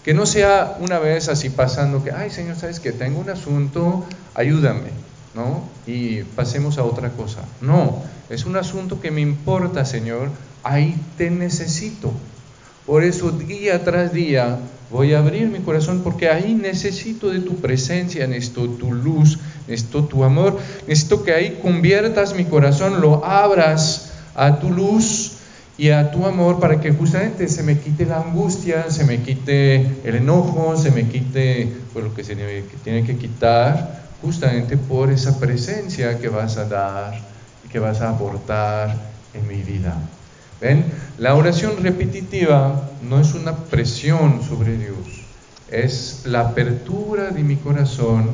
Que 0.05 0.13
no 0.13 0.27
sea 0.27 0.77
una 0.81 0.99
vez 0.99 1.29
así 1.29 1.49
pasando 1.49 2.03
que, 2.03 2.11
ay 2.11 2.29
Señor, 2.29 2.57
sabes 2.57 2.79
que 2.79 2.91
tengo 2.91 3.19
un 3.19 3.31
asunto, 3.31 4.05
ayúdame. 4.35 4.91
¿No? 5.33 5.63
Y 5.87 6.23
pasemos 6.23 6.77
a 6.77 6.83
otra 6.83 7.09
cosa. 7.09 7.41
No, 7.61 8.01
es 8.29 8.45
un 8.45 8.55
asunto 8.55 8.99
que 8.99 9.11
me 9.11 9.21
importa, 9.21 9.85
Señor, 9.85 10.29
ahí 10.63 10.95
te 11.17 11.29
necesito. 11.29 12.11
Por 12.85 13.03
eso 13.03 13.31
día 13.31 13.83
tras 13.83 14.13
día 14.13 14.57
voy 14.91 15.13
a 15.13 15.19
abrir 15.19 15.47
mi 15.47 15.59
corazón 15.59 16.01
porque 16.03 16.29
ahí 16.29 16.53
necesito 16.53 17.29
de 17.29 17.39
tu 17.39 17.55
presencia, 17.55 18.27
necesito 18.27 18.69
tu 18.69 18.91
luz, 18.91 19.39
necesito 19.67 20.03
tu 20.03 20.23
amor, 20.23 20.59
necesito 20.87 21.23
que 21.23 21.33
ahí 21.33 21.59
conviertas 21.61 22.35
mi 22.35 22.45
corazón, 22.45 23.01
lo 23.01 23.25
abras 23.25 24.11
a 24.35 24.59
tu 24.59 24.69
luz 24.69 25.33
y 25.77 25.89
a 25.89 26.11
tu 26.11 26.25
amor 26.25 26.59
para 26.59 26.79
que 26.79 26.91
justamente 26.91 27.47
se 27.47 27.63
me 27.63 27.79
quite 27.79 28.05
la 28.05 28.19
angustia, 28.19 28.91
se 28.91 29.05
me 29.05 29.21
quite 29.21 29.87
el 30.03 30.15
enojo, 30.15 30.77
se 30.77 30.91
me 30.91 31.07
quite 31.07 31.69
pues, 31.93 32.05
lo 32.05 32.13
que 32.13 32.23
se 32.23 32.35
tiene 32.83 33.03
que 33.03 33.17
quitar 33.17 34.02
justamente 34.23 34.77
por 34.77 35.11
esa 35.11 35.39
presencia 35.39 36.17
que 36.17 36.29
vas 36.29 36.57
a 36.57 36.65
dar 36.65 37.13
y 37.65 37.67
que 37.67 37.79
vas 37.79 38.01
a 38.01 38.09
aportar 38.09 38.95
en 39.33 39.47
mi 39.47 39.61
vida. 39.61 39.95
¿Ven? 40.61 40.85
La 41.17 41.35
oración 41.35 41.73
repetitiva 41.83 42.89
no 43.01 43.19
es 43.19 43.33
una 43.33 43.53
presión 43.55 44.41
sobre 44.41 44.77
Dios, 44.77 45.25
es 45.69 46.21
la 46.25 46.39
apertura 46.41 47.31
de 47.31 47.43
mi 47.43 47.57
corazón 47.57 48.31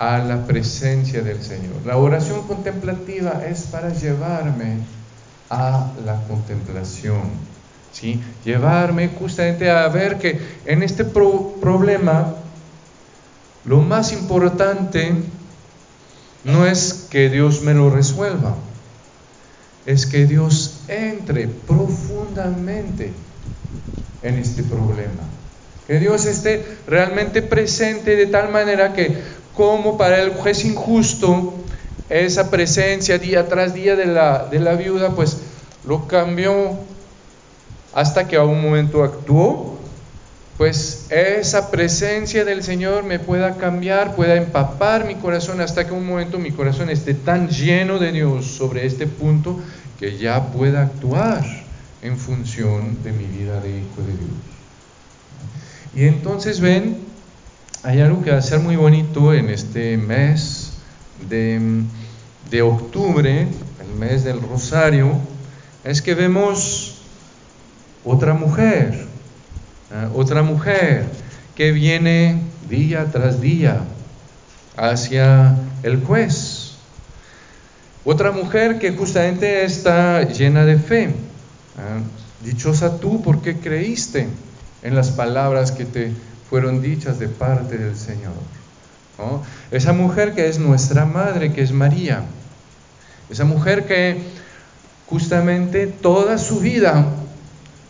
a 0.00 0.18
la 0.18 0.44
presencia 0.46 1.22
del 1.22 1.42
Señor. 1.42 1.76
La 1.86 1.96
oración 1.96 2.46
contemplativa 2.48 3.42
es 3.48 3.62
para 3.62 3.92
llevarme 3.92 4.78
a 5.48 5.92
la 6.04 6.20
contemplación, 6.26 7.22
¿sí? 7.92 8.20
Llevarme 8.44 9.08
justamente 9.08 9.70
a 9.70 9.86
ver 9.88 10.18
que 10.18 10.40
en 10.66 10.82
este 10.82 11.04
problema 11.04 12.34
lo 13.64 13.80
más 13.80 14.12
importante 14.12 15.12
no 16.44 16.66
es 16.66 17.06
que 17.10 17.30
Dios 17.30 17.62
me 17.62 17.74
lo 17.74 17.90
resuelva, 17.90 18.54
es 19.86 20.06
que 20.06 20.26
Dios 20.26 20.80
entre 20.88 21.48
profundamente 21.48 23.12
en 24.22 24.38
este 24.38 24.62
problema. 24.62 25.22
Que 25.86 25.98
Dios 25.98 26.24
esté 26.24 26.64
realmente 26.86 27.42
presente 27.42 28.16
de 28.16 28.26
tal 28.26 28.50
manera 28.50 28.94
que 28.94 29.18
como 29.54 29.96
para 29.96 30.20
el 30.20 30.30
juez 30.30 30.64
injusto, 30.64 31.54
esa 32.08 32.50
presencia 32.50 33.18
día 33.18 33.48
tras 33.48 33.72
día 33.74 33.96
de 33.96 34.06
la, 34.06 34.46
de 34.50 34.60
la 34.60 34.74
viuda, 34.74 35.10
pues 35.10 35.38
lo 35.86 36.06
cambió 36.06 36.78
hasta 37.94 38.26
que 38.26 38.36
a 38.36 38.44
un 38.44 38.60
momento 38.60 39.04
actuó, 39.04 39.73
pues 40.56 41.06
esa 41.10 41.70
presencia 41.70 42.44
del 42.44 42.62
Señor 42.62 43.04
me 43.04 43.18
pueda 43.18 43.56
cambiar, 43.56 44.14
pueda 44.14 44.36
empapar 44.36 45.04
mi 45.04 45.16
corazón 45.16 45.60
hasta 45.60 45.86
que 45.86 45.92
un 45.92 46.06
momento 46.06 46.38
mi 46.38 46.52
corazón 46.52 46.90
esté 46.90 47.14
tan 47.14 47.48
lleno 47.48 47.98
de 47.98 48.12
Dios 48.12 48.46
sobre 48.46 48.86
este 48.86 49.06
punto 49.06 49.58
que 49.98 50.16
ya 50.16 50.52
pueda 50.52 50.82
actuar 50.82 51.44
en 52.02 52.18
función 52.18 53.02
de 53.02 53.12
mi 53.12 53.24
vida 53.24 53.60
de 53.60 53.70
hijo 53.70 54.02
de 54.02 54.12
Dios. 54.12 54.54
Y 55.96 56.04
entonces 56.06 56.60
ven, 56.60 56.98
hay 57.82 58.00
algo 58.00 58.22
que 58.22 58.30
va 58.30 58.38
a 58.38 58.42
ser 58.42 58.60
muy 58.60 58.76
bonito 58.76 59.32
en 59.32 59.48
este 59.48 59.96
mes 59.96 60.72
de, 61.28 62.62
octubre, 62.62 63.46
el 63.80 63.98
mes 63.98 64.24
del 64.24 64.40
rosario, 64.40 65.12
es 65.82 66.02
que 66.02 66.14
vemos 66.14 67.02
otra 68.04 68.34
mujer, 68.34 69.03
¿eh? 69.90 70.08
otra 70.14 70.42
mujer 70.42 71.04
que 71.54 71.72
viene 71.72 72.40
día 72.68 73.06
tras 73.12 73.40
día 73.40 73.80
hacia 74.76 75.56
el 75.82 76.02
juez. 76.02 76.72
Otra 78.04 78.32
mujer 78.32 78.78
que 78.78 78.92
justamente 78.92 79.64
está 79.64 80.22
llena 80.22 80.64
de 80.64 80.78
fe. 80.78 81.04
¿eh? 81.04 81.12
Dichosa 82.44 82.98
tú 82.98 83.22
porque 83.22 83.58
creíste 83.58 84.28
en 84.82 84.94
las 84.94 85.10
palabras 85.10 85.72
que 85.72 85.84
te 85.84 86.12
fueron 86.50 86.82
dichas 86.82 87.18
de 87.18 87.28
parte 87.28 87.78
del 87.78 87.96
Señor. 87.96 88.34
Esa 89.70 89.92
mujer 89.92 90.34
que 90.34 90.48
es 90.48 90.58
nuestra 90.58 91.04
madre, 91.04 91.52
que 91.52 91.62
es 91.62 91.72
María. 91.72 92.24
Esa 93.30 93.44
mujer 93.44 93.86
que 93.86 94.20
justamente 95.06 95.86
toda 95.86 96.36
su 96.36 96.60
vida 96.60 97.06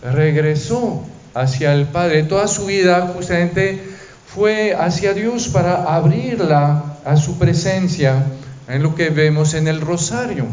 regresó 0.02 1.04
hacia 1.34 1.74
el 1.74 1.86
Padre, 1.86 2.22
toda 2.22 2.46
su 2.46 2.66
vida 2.66 3.12
justamente 3.14 3.80
fue 4.26 4.74
hacia 4.74 5.12
Dios 5.12 5.48
para 5.48 5.94
abrirla 5.94 6.96
a 7.04 7.16
su 7.16 7.38
presencia 7.38 8.24
en 8.68 8.82
lo 8.82 8.94
que 8.94 9.10
vemos 9.10 9.54
en 9.54 9.68
el 9.68 9.80
rosario. 9.80 10.46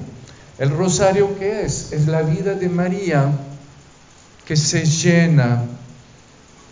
El 0.59 0.69
rosario 0.69 1.37
qué 1.39 1.63
es? 1.63 1.91
Es 1.91 2.07
la 2.07 2.21
vida 2.21 2.53
de 2.53 2.69
María 2.69 3.31
que 4.45 4.55
se 4.55 4.85
llena 4.85 5.63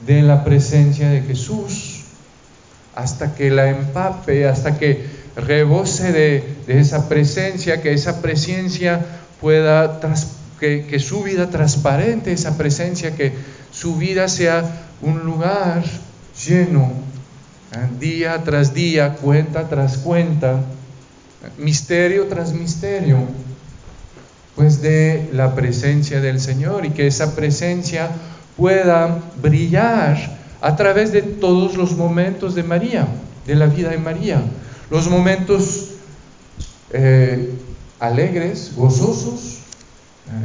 de 0.06 0.22
la 0.22 0.44
presencia 0.44 1.10
de 1.10 1.22
Jesús 1.22 2.02
hasta 2.96 3.34
que 3.36 3.50
la 3.50 3.70
empape, 3.70 4.48
hasta 4.48 4.78
que 4.78 5.06
rebose 5.36 6.12
de, 6.12 6.44
esa 6.68 7.08
presencia, 7.08 7.82
que 7.82 7.94
esa 7.94 8.22
presencia 8.22 9.06
pueda, 9.40 10.00
que, 10.60 11.00
su 11.00 11.24
vida 11.24 11.50
transparente, 11.50 12.32
esa 12.32 12.58
presencia, 12.58 13.16
que 13.16 13.34
su 13.72 13.96
vida 13.96 14.28
sea 14.28 14.86
un 15.02 15.20
lugar 15.20 15.84
lleno, 16.46 16.92
¿eh? 17.74 17.88
día 18.00 18.44
tras 18.44 18.74
día, 18.74 19.16
cuenta 19.16 19.70
tras 19.70 19.98
cuenta, 19.98 20.62
misterio 21.58 22.26
tras 22.28 22.54
misterio, 22.54 23.18
pues 24.56 24.82
de 24.82 25.30
la 25.32 25.56
presencia 25.56 26.20
del 26.20 26.42
Señor 26.42 26.86
y 26.86 26.90
que 26.90 27.08
esa 27.08 27.36
presencia 27.36 28.10
pueda 28.58 29.20
brillar 29.42 30.38
a 30.62 30.76
través 30.76 31.14
de 31.14 31.22
todos 31.22 31.78
los 31.78 31.96
momentos 31.96 32.56
de 32.56 32.64
María, 32.64 33.08
de 33.48 33.56
la 33.56 33.68
vida 33.68 33.90
de 33.90 33.98
María, 33.98 34.42
los 34.92 35.08
momentos 35.10 35.92
eh, 36.92 37.54
alegres, 38.00 38.74
gozosos, 38.76 39.59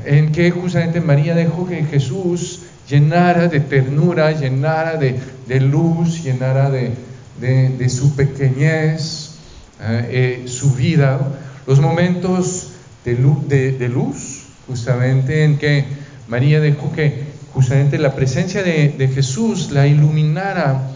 en 0.05 0.33
que 0.33 0.51
justamente 0.51 1.01
María 1.01 1.35
dejó 1.35 1.67
que 1.67 1.85
Jesús 1.85 2.61
llenara 2.89 3.49
de 3.49 3.61
ternura, 3.61 4.33
llenara 4.33 4.97
de, 4.97 5.61
luz, 5.61 6.23
llenara 6.23 6.71
de, 6.71 7.89
su 7.89 8.15
pequeñez, 8.15 9.37
eh, 9.81 10.45
su 10.47 10.75
vida, 10.75 11.21
los 11.67 11.81
momentos 11.81 12.73
de 13.05 13.89
luz, 13.89 14.45
justamente 14.67 15.45
en 15.45 15.59
que 15.59 15.85
María 16.29 16.61
dejó 16.61 16.91
que 16.93 17.35
justamente 17.53 17.99
la 17.99 18.15
presencia 18.15 18.63
de, 18.63 19.11
Jesús 19.15 19.71
la 19.71 19.87
iluminara, 19.87 20.91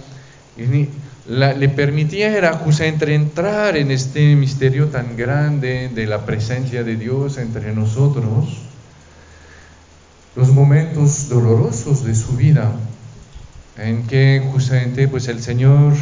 y 0.57 0.89
le 1.29 1.69
permitiera 1.69 2.55
justamente 2.55 3.15
entrar 3.15 3.77
en 3.77 3.91
este 3.91 4.35
misterio 4.35 4.87
tan 4.87 5.17
grande 5.17 5.91
de 5.95 6.07
la 6.07 6.25
presencia 6.25 6.83
de 6.83 6.97
Dios 6.97 7.39
entre 7.39 7.73
nosotros, 7.75 8.68
los 10.39 10.53
momentos 10.53 11.29
dolorosos 11.29 12.05
de 12.05 12.15
su 12.15 12.37
vida, 12.37 12.71
en 13.77 14.07
que 14.07 14.41
justamente 14.53 15.09
pues 15.09 15.27
el 15.27 15.43
Señor 15.43 15.95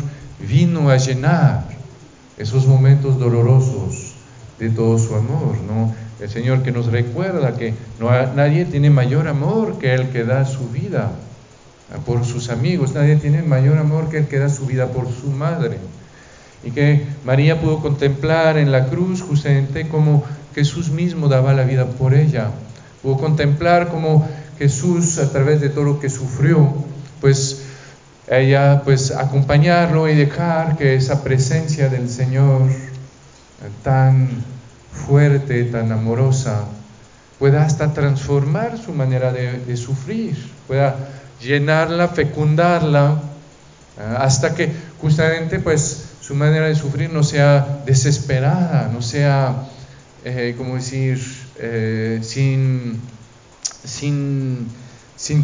vino 0.46 0.90
a 0.90 0.98
llenar 0.98 1.64
esos 2.36 2.66
momentos 2.66 3.18
dolorosos 3.18 4.12
de 4.58 4.68
todo 4.68 4.98
su 4.98 5.14
amor, 5.14 5.56
¿no? 5.66 5.94
El 6.20 6.28
Señor 6.28 6.62
que 6.62 6.70
nos 6.70 6.84
recuerda 6.92 7.56
que 7.56 7.72
no, 7.98 8.10
nadie 8.34 8.66
tiene 8.66 8.90
mayor 8.90 9.26
amor 9.26 9.78
que 9.78 9.94
el 9.94 10.10
que 10.10 10.24
da 10.24 10.44
su 10.44 10.68
vida 10.68 11.12
por 12.04 12.26
sus 12.26 12.50
amigos, 12.50 12.92
nadie 12.92 13.16
tiene 13.16 13.40
mayor 13.42 13.78
amor 13.78 14.10
que 14.10 14.18
el 14.18 14.26
que 14.26 14.38
da 14.38 14.50
su 14.50 14.66
vida 14.66 14.88
por 14.88 15.06
su 15.10 15.30
madre. 15.30 15.78
Y 16.62 16.72
que 16.72 17.06
María 17.24 17.58
pudo 17.58 17.80
contemplar 17.80 18.58
en 18.58 18.70
la 18.70 18.88
cruz 18.88 19.22
justamente 19.22 19.88
como 19.88 20.24
Jesús 20.54 20.90
mismo 20.90 21.28
daba 21.28 21.54
la 21.54 21.64
vida 21.64 21.86
por 21.86 22.12
ella. 22.12 22.50
Pudo 23.02 23.16
contemplar 23.18 23.88
como 23.88 24.28
Jesús 24.58 25.18
a 25.18 25.30
través 25.30 25.60
de 25.60 25.68
todo 25.68 25.84
lo 25.84 26.00
que 26.00 26.10
sufrió, 26.10 26.72
pues 27.20 27.62
ella 28.28 28.82
pues 28.84 29.12
acompañarlo 29.12 30.08
y 30.08 30.14
dejar 30.14 30.76
que 30.76 30.96
esa 30.96 31.22
presencia 31.22 31.88
del 31.88 32.08
Señor 32.08 32.62
tan 33.82 34.28
fuerte, 34.92 35.64
tan 35.64 35.92
amorosa, 35.92 36.64
pueda 37.38 37.64
hasta 37.64 37.92
transformar 37.92 38.78
su 38.78 38.92
manera 38.92 39.32
de, 39.32 39.76
sufrir, 39.76 40.36
pueda 40.66 40.96
llenarla, 41.40 42.08
fecundarla, 42.08 43.20
ah, 43.98 44.16
hasta 44.20 44.54
que 44.54 44.72
justamente 45.00 45.58
pues 45.58 46.04
su 46.20 46.34
manera 46.34 46.66
de 46.66 46.74
sufrir 46.74 47.10
no 47.10 47.22
sea 47.22 47.82
desesperada, 47.84 48.90
no 48.92 49.02
sea, 49.02 49.68
eh, 50.24 50.54
como 50.56 50.74
decir, 50.74 51.20
eh, 51.58 52.20
sin, 52.22 53.00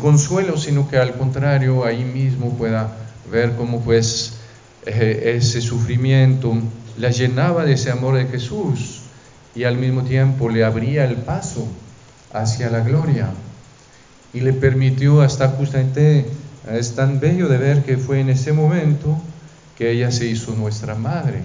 consuelo, 0.00 0.56
sino 0.56 0.88
que 0.88 0.98
al 0.98 1.14
contrario 1.16 1.84
ahí 1.84 2.04
mismo 2.04 2.56
pueda 2.56 2.96
ver 3.30 3.54
cómo 3.56 3.80
pues 3.80 4.34
eh, 4.84 5.34
ese 5.36 5.60
sufrimiento 5.60 6.54
la 6.98 7.10
llenaba 7.10 7.64
de 7.64 7.74
ese 7.74 7.90
amor 7.90 8.16
de 8.16 8.26
Jesús 8.26 9.00
y 9.54 9.64
al 9.64 9.76
mismo 9.76 10.02
tiempo 10.02 10.48
le 10.48 10.64
abría 10.64 11.04
el 11.04 11.16
paso 11.16 11.66
hacia 12.32 12.70
la 12.70 12.80
gloria 12.80 13.30
y 14.32 14.40
le 14.40 14.52
permitió 14.52 15.20
hasta 15.20 15.48
justamente, 15.48 16.26
es 16.70 16.94
tan 16.94 17.20
bello 17.20 17.48
de 17.48 17.58
ver 17.58 17.82
que 17.82 17.96
fue 17.96 18.20
en 18.20 18.30
ese 18.30 18.52
momento 18.52 19.18
que 19.76 19.90
ella 19.90 20.10
se 20.10 20.26
hizo 20.26 20.54
nuestra 20.54 20.94
madre, 20.94 21.42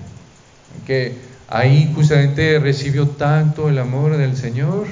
que 0.86 1.15
ahí 1.47 1.91
justamente 1.95 2.60
recibió 2.60 3.07
tanto 3.07 3.69
el 3.69 3.79
amor 3.79 4.17
del 4.17 4.36
Señor 4.36 4.88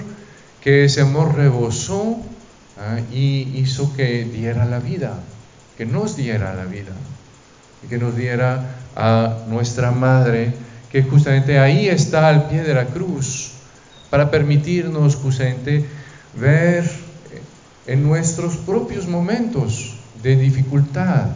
que 0.61 0.85
ese 0.85 1.01
amor 1.01 1.35
rebosó 1.35 2.17
¿ah? 2.79 2.99
y 3.11 3.59
hizo 3.59 3.93
que 3.95 4.25
diera 4.25 4.65
la 4.65 4.79
vida, 4.79 5.19
que 5.77 5.85
nos 5.85 6.15
diera 6.15 6.53
la 6.55 6.65
vida, 6.65 6.93
y 7.83 7.87
que 7.87 7.97
nos 7.97 8.15
diera 8.15 8.75
a 8.95 9.45
nuestra 9.47 9.91
madre 9.91 10.53
que 10.91 11.03
justamente 11.03 11.59
ahí 11.59 11.87
está 11.87 12.29
al 12.29 12.47
pie 12.47 12.63
de 12.63 12.73
la 12.73 12.85
cruz, 12.85 13.51
para 14.09 14.31
permitirnos 14.31 15.15
justamente 15.15 15.85
ver 16.39 16.89
en 17.85 18.03
nuestros 18.03 18.55
propios 18.57 19.07
momentos 19.07 19.95
de 20.23 20.35
dificultad, 20.35 21.27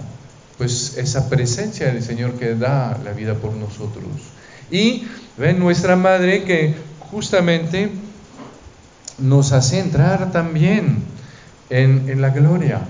pues 0.57 0.97
esa 0.97 1.29
presencia 1.29 1.87
del 1.87 2.01
Señor 2.01 2.33
que 2.33 2.55
da 2.55 2.97
la 3.03 3.11
vida 3.11 3.35
por 3.35 3.53
nosotros. 3.53 4.05
Y 4.71 5.07
ven 5.37 5.59
nuestra 5.59 5.95
madre 5.95 6.43
que 6.43 6.75
justamente 7.11 7.89
nos 9.17 9.51
hace 9.51 9.79
entrar 9.79 10.31
también 10.31 11.03
en, 11.69 12.21
la 12.21 12.29
gloria, 12.29 12.81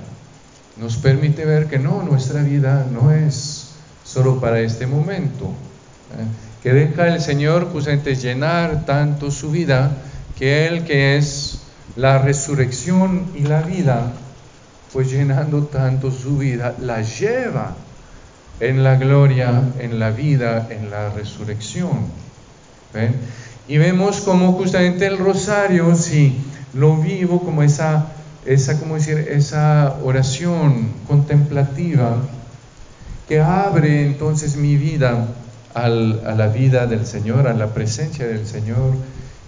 nos 0.78 0.98
permite 0.98 1.46
ver 1.46 1.68
que 1.68 1.80
no, 1.80 2.04
nuestra 2.04 2.42
vida 2.44 2.86
no 2.92 3.12
es 3.12 3.70
solo 4.04 4.40
para 4.40 4.60
este 4.60 4.88
momento. 4.88 5.46
¿eh? 5.46 6.50
que 6.62 6.74
deja 6.74 7.08
el 7.08 7.22
Señor 7.22 7.72
justamente 7.72 8.16
llenar 8.16 8.86
tanto 8.86 9.32
su 9.32 9.52
vida, 9.52 9.92
que 10.38 10.68
Él 10.68 10.84
que 10.84 11.18
es 11.18 11.60
la 11.96 12.20
resurrección 12.20 13.28
y 13.36 13.44
la 13.44 13.62
vida, 13.62 14.12
pues 14.92 15.12
llenando 15.12 15.64
tanto 15.64 16.12
su 16.12 16.38
vida, 16.38 16.76
la 16.80 17.02
lleva 17.02 17.76
en 18.60 18.84
la 18.84 18.96
gloria, 18.96 19.62
en 19.80 20.00
la 20.00 20.12
vida, 20.12 20.68
en 20.70 20.90
la 20.90 21.10
resurrección. 21.10 22.08
¿Ven? 22.94 23.16
Y 23.68 23.78
vemos 23.78 24.22
como 24.22 24.54
justamente 24.54 25.06
el 25.06 25.18
rosario, 25.18 25.96
si 25.96 26.36
lo 26.74 26.98
vivo 26.98 27.42
como 27.42 27.64
esa, 27.64 28.08
esa, 28.46 28.80
¿cómo 28.80 28.96
decir? 28.96 29.18
esa 29.30 29.96
oración 30.04 30.92
contemplativa 31.08 32.18
que 33.28 33.40
abre 33.40 34.08
entonces 34.08 34.56
mi 34.56 34.76
vida 34.76 35.28
a 35.76 35.88
la 35.88 36.48
vida 36.48 36.88
del 36.88 37.06
Señor, 37.06 37.48
a 37.48 37.54
la 37.54 37.68
presencia 37.68 38.26
del 38.26 38.48
Señor. 38.48 38.96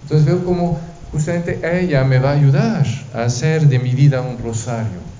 Entonces 0.02 0.24
veo 0.24 0.44
como 0.44 0.80
justamente 1.10 1.60
ella 1.80 2.04
me 2.04 2.18
va 2.18 2.30
a 2.30 2.34
ayudar 2.34 2.86
a 3.12 3.24
hacer 3.24 3.66
de 3.66 3.78
mi 3.80 3.90
vida 3.90 4.22
un 4.22 4.38
rosario 4.38 5.11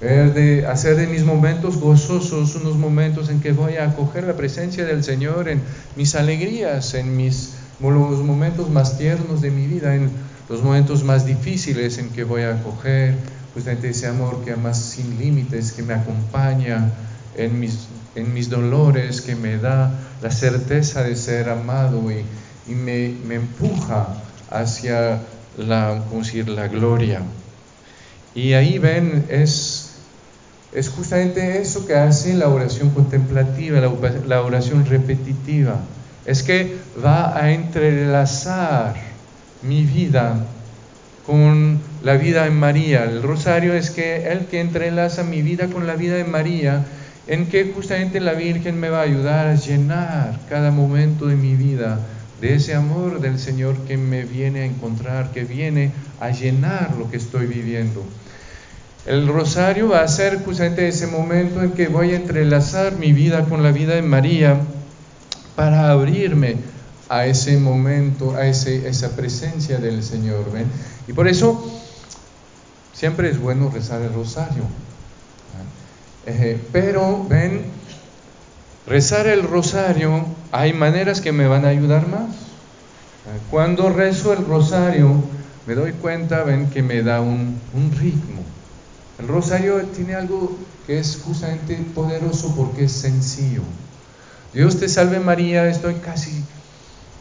de 0.00 0.66
hacer 0.66 0.96
de 0.96 1.06
mis 1.06 1.24
momentos 1.24 1.78
gozosos 1.78 2.54
unos 2.56 2.76
momentos 2.76 3.30
en 3.30 3.40
que 3.40 3.52
voy 3.52 3.76
a 3.76 3.84
acoger 3.90 4.24
la 4.24 4.34
presencia 4.34 4.84
del 4.84 5.02
Señor 5.02 5.48
en 5.48 5.62
mis 5.96 6.14
alegrías, 6.14 6.94
en 6.94 7.16
mis 7.16 7.54
los 7.80 8.20
momentos 8.20 8.70
más 8.70 8.98
tiernos 8.98 9.40
de 9.40 9.50
mi 9.50 9.66
vida, 9.66 9.94
en 9.94 10.10
los 10.48 10.62
momentos 10.62 11.04
más 11.04 11.26
difíciles 11.26 11.98
en 11.98 12.10
que 12.10 12.24
voy 12.24 12.42
a 12.42 12.54
acoger 12.54 13.16
justamente 13.52 13.90
ese 13.90 14.06
amor 14.06 14.44
que 14.44 14.52
ama 14.52 14.74
sin 14.74 15.18
límites, 15.18 15.72
que 15.72 15.82
me 15.82 15.94
acompaña 15.94 16.90
en 17.36 17.58
mis, 17.58 17.86
en 18.14 18.32
mis 18.32 18.50
dolores, 18.50 19.20
que 19.20 19.36
me 19.36 19.58
da 19.58 19.92
la 20.22 20.30
certeza 20.30 21.02
de 21.02 21.16
ser 21.16 21.48
amado 21.48 22.10
y, 22.10 22.24
y 22.70 22.74
me, 22.74 23.14
me, 23.26 23.36
empuja 23.36 24.08
hacia 24.50 25.20
la, 25.56 26.02
decir? 26.12 26.48
la 26.48 26.68
gloria. 26.68 27.22
Y 28.34 28.54
ahí 28.54 28.78
ven, 28.78 29.26
es 29.28 29.73
es 30.74 30.88
justamente 30.88 31.60
eso 31.62 31.86
que 31.86 31.94
hace 31.94 32.34
la 32.34 32.48
oración 32.48 32.90
contemplativa, 32.90 33.80
la, 33.80 34.42
oración 34.42 34.84
repetitiva. 34.84 35.80
Es 36.26 36.42
que 36.42 36.76
va 37.02 37.38
a 37.38 37.52
entrelazar 37.52 38.94
mi 39.62 39.84
vida 39.84 40.44
con 41.26 41.80
la 42.02 42.16
vida 42.16 42.46
en 42.46 42.58
María. 42.58 43.04
El 43.04 43.22
rosario 43.22 43.74
es 43.74 43.90
que 43.90 44.30
el 44.30 44.46
que 44.46 44.60
entrelaza 44.60 45.22
mi 45.22 45.42
vida 45.42 45.68
con 45.68 45.86
la 45.86 45.94
vida 45.94 46.16
de 46.16 46.24
María, 46.24 46.84
en 47.28 47.46
que 47.46 47.72
justamente 47.72 48.20
la 48.20 48.32
Virgen 48.32 48.78
me 48.80 48.90
va 48.90 48.98
a 48.98 49.02
ayudar 49.02 49.46
a 49.46 49.54
llenar 49.54 50.40
cada 50.48 50.70
momento 50.72 51.26
de 51.26 51.36
mi 51.36 51.54
vida 51.54 52.00
de 52.40 52.54
ese 52.54 52.74
amor 52.74 53.20
del 53.20 53.38
Señor 53.38 53.76
que 53.86 53.96
me 53.96 54.24
viene 54.24 54.60
a 54.60 54.64
encontrar, 54.66 55.30
que 55.32 55.44
viene 55.44 55.92
a 56.20 56.30
llenar 56.30 56.94
lo 56.98 57.10
que 57.10 57.16
estoy 57.16 57.46
viviendo. 57.46 58.04
El 59.06 59.28
rosario 59.28 59.90
va 59.90 60.00
a 60.00 60.08
ser 60.08 60.42
justamente 60.44 60.88
ese 60.88 61.06
momento 61.06 61.62
en 61.62 61.72
que 61.72 61.88
voy 61.88 62.12
a 62.12 62.16
entrelazar 62.16 62.96
mi 62.96 63.12
vida 63.12 63.44
con 63.44 63.62
la 63.62 63.70
vida 63.70 63.94
de 63.94 64.02
María 64.02 64.58
para 65.56 65.90
abrirme 65.90 66.56
a 67.10 67.26
ese 67.26 67.58
momento, 67.58 68.34
a 68.34 68.46
ese, 68.46 68.88
esa 68.88 69.14
presencia 69.14 69.76
del 69.76 70.02
Señor. 70.02 70.46
Y 71.06 71.12
por 71.12 71.28
eso 71.28 71.70
siempre 72.94 73.28
es 73.28 73.38
bueno 73.38 73.70
rezar 73.70 74.00
el 74.00 74.14
rosario. 74.14 74.62
Pero, 76.72 77.26
ven, 77.28 77.66
rezar 78.86 79.26
el 79.26 79.42
rosario, 79.42 80.24
hay 80.50 80.72
maneras 80.72 81.20
que 81.20 81.32
me 81.32 81.46
van 81.46 81.66
a 81.66 81.68
ayudar 81.68 82.08
más. 82.08 82.30
Cuando 83.50 83.90
rezo 83.90 84.32
el 84.32 84.46
rosario, 84.46 85.22
me 85.66 85.74
doy 85.74 85.92
cuenta, 85.92 86.42
ven, 86.42 86.70
que 86.70 86.82
me 86.82 87.02
da 87.02 87.20
un, 87.20 87.60
un 87.74 87.92
ritmo. 87.92 88.42
El 89.18 89.28
rosario 89.28 89.80
tiene 89.94 90.14
algo 90.14 90.58
que 90.86 90.98
es 90.98 91.20
justamente 91.24 91.76
poderoso 91.94 92.54
porque 92.56 92.84
es 92.84 92.92
sencillo. 92.92 93.62
Dios 94.52 94.78
te 94.78 94.88
salve 94.88 95.20
María, 95.20 95.68
estoy 95.68 95.94
casi 95.94 96.44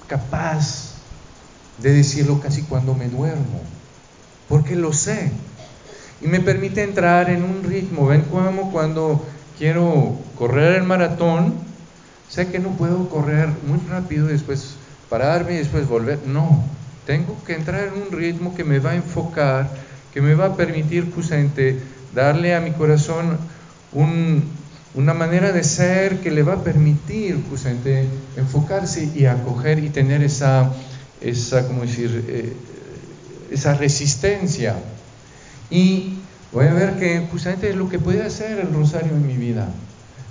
capaz 0.07 0.93
de 1.77 1.91
decirlo 1.93 2.39
casi 2.39 2.63
cuando 2.63 2.93
me 2.93 3.09
duermo, 3.09 3.61
porque 4.47 4.75
lo 4.75 4.93
sé. 4.93 5.31
Y 6.21 6.27
me 6.27 6.39
permite 6.39 6.83
entrar 6.83 7.29
en 7.29 7.43
un 7.43 7.63
ritmo. 7.63 8.07
Ven 8.07 8.21
como 8.21 8.71
cuando 8.71 9.25
quiero 9.57 10.17
correr 10.35 10.77
el 10.77 10.83
maratón, 10.83 11.53
sé 12.29 12.47
que 12.47 12.59
no 12.59 12.69
puedo 12.69 13.09
correr 13.09 13.49
muy 13.67 13.79
rápido 13.89 14.29
y 14.29 14.33
después 14.33 14.75
pararme 15.09 15.53
y 15.53 15.57
después 15.57 15.87
volver. 15.87 16.19
No, 16.25 16.63
tengo 17.05 17.43
que 17.43 17.55
entrar 17.55 17.89
en 17.89 18.01
un 18.01 18.11
ritmo 18.11 18.55
que 18.55 18.63
me 18.63 18.79
va 18.79 18.91
a 18.91 18.95
enfocar 18.95 19.69
que 20.13 20.21
me 20.21 20.35
va 20.35 20.45
a 20.45 20.55
permitir 20.55 21.11
justamente 21.13 21.79
darle 22.13 22.55
a 22.55 22.61
mi 22.61 22.71
corazón 22.71 23.37
una 24.93 25.13
manera 25.13 25.51
de 25.51 25.63
ser 25.63 26.19
que 26.19 26.31
le 26.31 26.43
va 26.43 26.53
a 26.53 26.63
permitir 26.63 27.43
justamente 27.49 28.07
enfocarse 28.37 29.09
y 29.15 29.25
acoger 29.25 29.79
y 29.79 29.89
tener 29.89 30.23
esa, 30.23 30.71
esa 31.21 31.67
¿cómo 31.67 31.81
decir?, 31.81 32.25
eh, 32.27 32.53
esa 33.51 33.73
resistencia. 33.75 34.75
Y 35.69 36.15
voy 36.51 36.67
a 36.67 36.73
ver 36.73 36.99
que 36.99 37.27
justamente 37.31 37.69
es 37.69 37.75
lo 37.75 37.89
que 37.89 37.99
puede 37.99 38.23
hacer 38.23 38.59
el 38.59 38.73
rosario 38.73 39.11
en 39.11 39.25
mi 39.25 39.35
vida. 39.35 39.67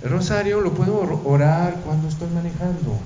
El 0.01 0.09
rosario 0.09 0.61
lo 0.61 0.73
puedo 0.73 1.21
orar 1.25 1.77
cuando 1.85 2.07
estoy 2.07 2.29
manejando. 2.33 2.97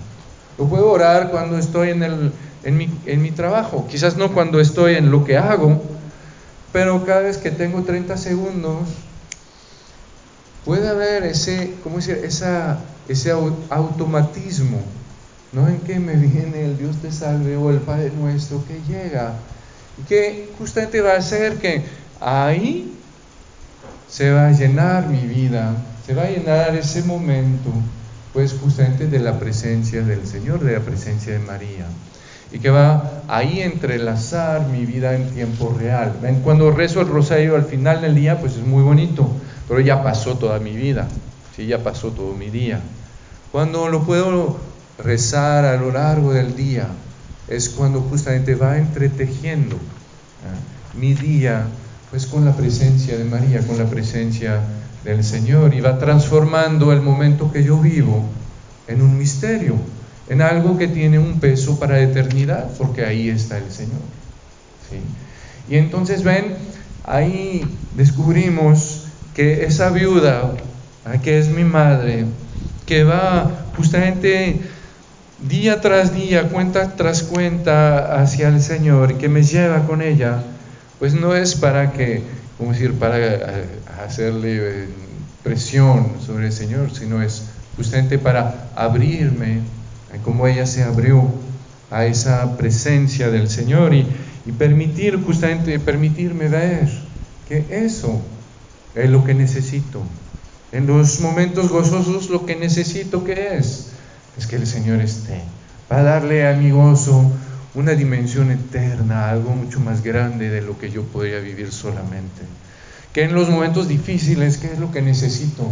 Lo 0.57 0.65
puedo 0.65 0.89
orar 0.89 1.29
cuando 1.29 1.57
estoy 1.57 1.91
en, 1.91 2.01
el, 2.01 2.31
en, 2.63 2.77
mi, 2.77 2.89
en 3.05 3.21
mi 3.21 3.31
trabajo. 3.31 3.87
Quizás 3.87 4.17
no 4.17 4.33
cuando 4.33 4.59
estoy 4.59 4.95
en 4.95 5.11
lo 5.11 5.23
que 5.23 5.37
hago, 5.37 5.79
pero 6.71 7.05
cada 7.05 7.21
vez 7.21 7.37
que 7.37 7.51
tengo 7.51 7.83
30 7.83 8.17
segundos, 8.17 8.87
puede 10.65 10.87
haber 10.89 11.23
ese, 11.23 11.73
¿cómo 11.83 11.97
decir? 11.97 12.19
Esa, 12.23 12.79
ese 13.07 13.31
automatismo, 13.69 14.81
¿no? 15.53 15.67
En 15.67 15.79
que 15.79 15.99
me 15.99 16.13
viene 16.13 16.65
el 16.65 16.77
Dios 16.77 16.97
te 17.01 17.11
salve 17.11 17.55
o 17.55 17.69
el 17.69 17.79
Padre 17.79 18.11
nuestro 18.11 18.63
que 18.65 18.81
llega 18.91 19.33
y 19.97 20.03
que 20.03 20.49
justamente 20.57 21.01
va 21.01 21.13
a 21.13 21.17
hacer 21.17 21.57
que 21.57 21.83
ahí 22.19 22.93
se 24.09 24.31
va 24.31 24.47
a 24.47 24.51
llenar 24.51 25.07
mi 25.07 25.21
vida, 25.21 25.73
se 26.05 26.13
va 26.13 26.23
a 26.23 26.29
llenar 26.29 26.75
ese 26.75 27.03
momento, 27.03 27.71
pues 28.33 28.53
justamente 28.61 29.07
de 29.07 29.19
la 29.19 29.39
presencia 29.39 30.01
del 30.01 30.27
Señor, 30.27 30.59
de 30.59 30.73
la 30.73 30.81
presencia 30.81 31.33
de 31.33 31.39
María 31.39 31.87
y 32.51 32.59
que 32.59 32.69
va 32.69 33.23
ahí 33.27 33.61
entrelazar 33.61 34.67
mi 34.67 34.85
vida 34.85 35.15
en 35.15 35.29
tiempo 35.31 35.75
real. 35.77 36.13
¿Ven? 36.21 36.41
Cuando 36.41 36.71
rezo 36.71 37.01
el 37.01 37.07
rosario 37.07 37.55
al 37.55 37.65
final 37.65 38.01
del 38.01 38.15
día, 38.15 38.39
pues 38.39 38.53
es 38.53 38.65
muy 38.65 38.83
bonito, 38.83 39.29
pero 39.67 39.79
ya 39.79 40.03
pasó 40.03 40.37
toda 40.37 40.59
mi 40.59 40.71
vida, 40.71 41.07
¿sí? 41.55 41.65
ya 41.65 41.83
pasó 41.83 42.11
todo 42.11 42.33
mi 42.33 42.49
día. 42.49 42.79
Cuando 43.51 43.89
lo 43.89 44.03
puedo 44.03 44.57
rezar 44.97 45.65
a 45.65 45.77
lo 45.77 45.91
largo 45.91 46.33
del 46.33 46.55
día, 46.55 46.87
es 47.47 47.69
cuando 47.69 48.01
justamente 48.01 48.55
va 48.55 48.77
entretejiendo 48.77 49.77
mi 50.99 51.13
día, 51.13 51.65
pues 52.09 52.25
con 52.25 52.45
la 52.45 52.55
presencia 52.55 53.17
de 53.17 53.23
María, 53.23 53.65
con 53.65 53.77
la 53.77 53.85
presencia 53.85 54.61
del 55.03 55.23
Señor, 55.23 55.73
y 55.73 55.81
va 55.81 55.99
transformando 55.99 56.91
el 56.91 57.01
momento 57.01 57.51
que 57.51 57.63
yo 57.63 57.77
vivo 57.77 58.23
en 58.87 59.01
un 59.01 59.17
misterio 59.17 59.75
en 60.29 60.41
algo 60.41 60.77
que 60.77 60.87
tiene 60.87 61.19
un 61.19 61.39
peso 61.39 61.79
para 61.79 61.99
eternidad, 61.99 62.69
porque 62.77 63.05
ahí 63.05 63.29
está 63.29 63.57
el 63.57 63.71
Señor. 63.71 64.01
Y 65.69 65.75
entonces 65.75 66.23
ven, 66.23 66.55
ahí 67.03 67.63
descubrimos 67.95 69.05
que 69.33 69.65
esa 69.65 69.89
viuda, 69.89 70.53
ah, 71.05 71.17
que 71.21 71.39
es 71.39 71.49
mi 71.49 71.63
madre, 71.63 72.25
que 72.85 73.03
va 73.03 73.51
justamente 73.75 74.59
día 75.47 75.81
tras 75.81 76.13
día, 76.13 76.49
cuenta 76.49 76.95
tras 76.95 77.23
cuenta 77.23 78.19
hacia 78.21 78.47
el 78.47 78.61
Señor, 78.61 79.17
que 79.17 79.29
me 79.29 79.43
lleva 79.43 79.85
con 79.85 80.01
ella, 80.01 80.43
pues 80.99 81.13
no 81.13 81.35
es 81.35 81.55
para 81.55 81.91
que, 81.91 82.23
como 82.57 82.71
decir, 82.71 82.93
para 82.93 83.17
eh, 83.17 83.65
hacerle 84.03 84.57
eh, 84.57 84.87
presión 85.43 86.13
sobre 86.25 86.47
el 86.47 86.53
Señor, 86.53 86.91
sino 86.91 87.21
es 87.21 87.43
justamente 87.75 88.17
para 88.17 88.69
abrirme 88.75 89.61
como 90.23 90.47
ella 90.47 90.65
se 90.65 90.83
abrió 90.83 91.29
a 91.91 92.05
esa 92.05 92.57
presencia 92.57 93.29
del 93.29 93.49
Señor 93.49 93.93
y, 93.93 94.05
permitir 94.57 95.21
justamente, 95.23 95.79
permitirme 95.79 96.47
ver 96.47 96.87
que 97.47 97.65
eso 97.69 98.21
es 98.95 99.09
lo 99.09 99.23
que 99.23 99.33
necesito. 99.33 100.01
En 100.71 100.87
los 100.87 101.19
momentos 101.19 101.69
gozosos 101.69 102.29
lo 102.29 102.45
que 102.45 102.55
necesito 102.55 103.23
que 103.23 103.57
es, 103.57 103.87
es 104.37 104.47
que 104.47 104.55
el 104.55 104.67
Señor 104.67 105.01
esté, 105.01 105.41
para 105.87 106.03
darle 106.03 106.47
a 106.47 106.53
mi 106.53 106.71
gozo 106.71 107.31
una 107.73 107.91
dimensión 107.91 108.51
eterna, 108.51 109.29
algo 109.29 109.51
mucho 109.51 109.79
más 109.79 110.01
grande 110.01 110.49
de 110.49 110.61
lo 110.61 110.77
que 110.79 110.91
yo 110.91 111.03
podría 111.03 111.39
vivir 111.39 111.71
solamente. 111.71 112.41
Que 113.13 113.23
en 113.23 113.33
los 113.33 113.49
momentos 113.49 113.87
difíciles, 113.87 114.57
¿qué 114.57 114.67
es 114.67 114.79
lo 114.79 114.91
que 114.91 115.01
necesito? 115.01 115.67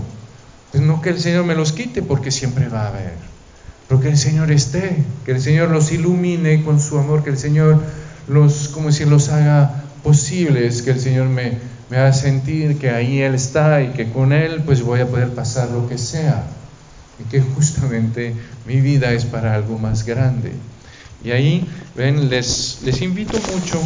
Pues 0.72 0.84
no 0.84 1.02
que 1.02 1.10
el 1.10 1.20
Señor 1.20 1.46
me 1.46 1.56
los 1.56 1.72
quite, 1.72 2.02
porque 2.02 2.32
siempre 2.32 2.68
va 2.68 2.84
a 2.84 2.88
haber 2.90 3.35
pero 3.88 4.02
que 4.02 4.10
el 4.10 4.18
Señor 4.18 4.52
esté, 4.52 5.04
que 5.26 5.32
el 5.32 5.42
Señor 5.42 5.70
los 5.70 5.92
ilumine 5.92 6.64
con 6.64 6.80
su 6.80 6.98
amor, 6.98 7.24
que 7.24 7.30
el 7.30 7.38
Señor 7.38 7.82
los, 8.28 8.70
como 8.70 8.92
si 8.92 9.06
los 9.06 9.30
haga 9.30 9.84
posibles, 10.04 10.82
que 10.82 10.92
el 10.92 11.00
Señor 11.00 11.28
me, 11.28 11.58
me 11.90 11.98
haga 11.98 12.14
sentir 12.14 12.78
que 12.78 12.90
ahí 12.90 13.22
Él 13.22 13.36
está 13.36 13.82
y 13.84 13.90
que 13.90 14.12
con 14.12 14.34
Él 14.34 14.64
pues 14.66 14.82
voy 14.82 15.02
a 15.02 15.08
poder 15.08 15.30
pasar 15.34 15.70
lo 15.70 15.88
que 15.88 15.98
sea. 15.98 16.44
Y 17.20 17.24
que 17.30 17.42
justamente 17.42 18.34
mi 18.66 18.82
vida 18.82 19.14
es 19.14 19.26
para 19.26 19.54
algo 19.54 19.78
más 19.78 20.06
grande. 20.06 20.52
Y 21.24 21.32
ahí, 21.32 21.68
ven, 21.96 22.30
les, 22.30 22.80
les 22.84 23.02
invito 23.02 23.40
mucho 23.54 23.82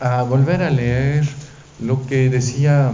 a 0.00 0.22
volver 0.22 0.62
a 0.62 0.70
leer 0.70 1.24
lo 1.80 2.06
que 2.06 2.28
decía 2.28 2.92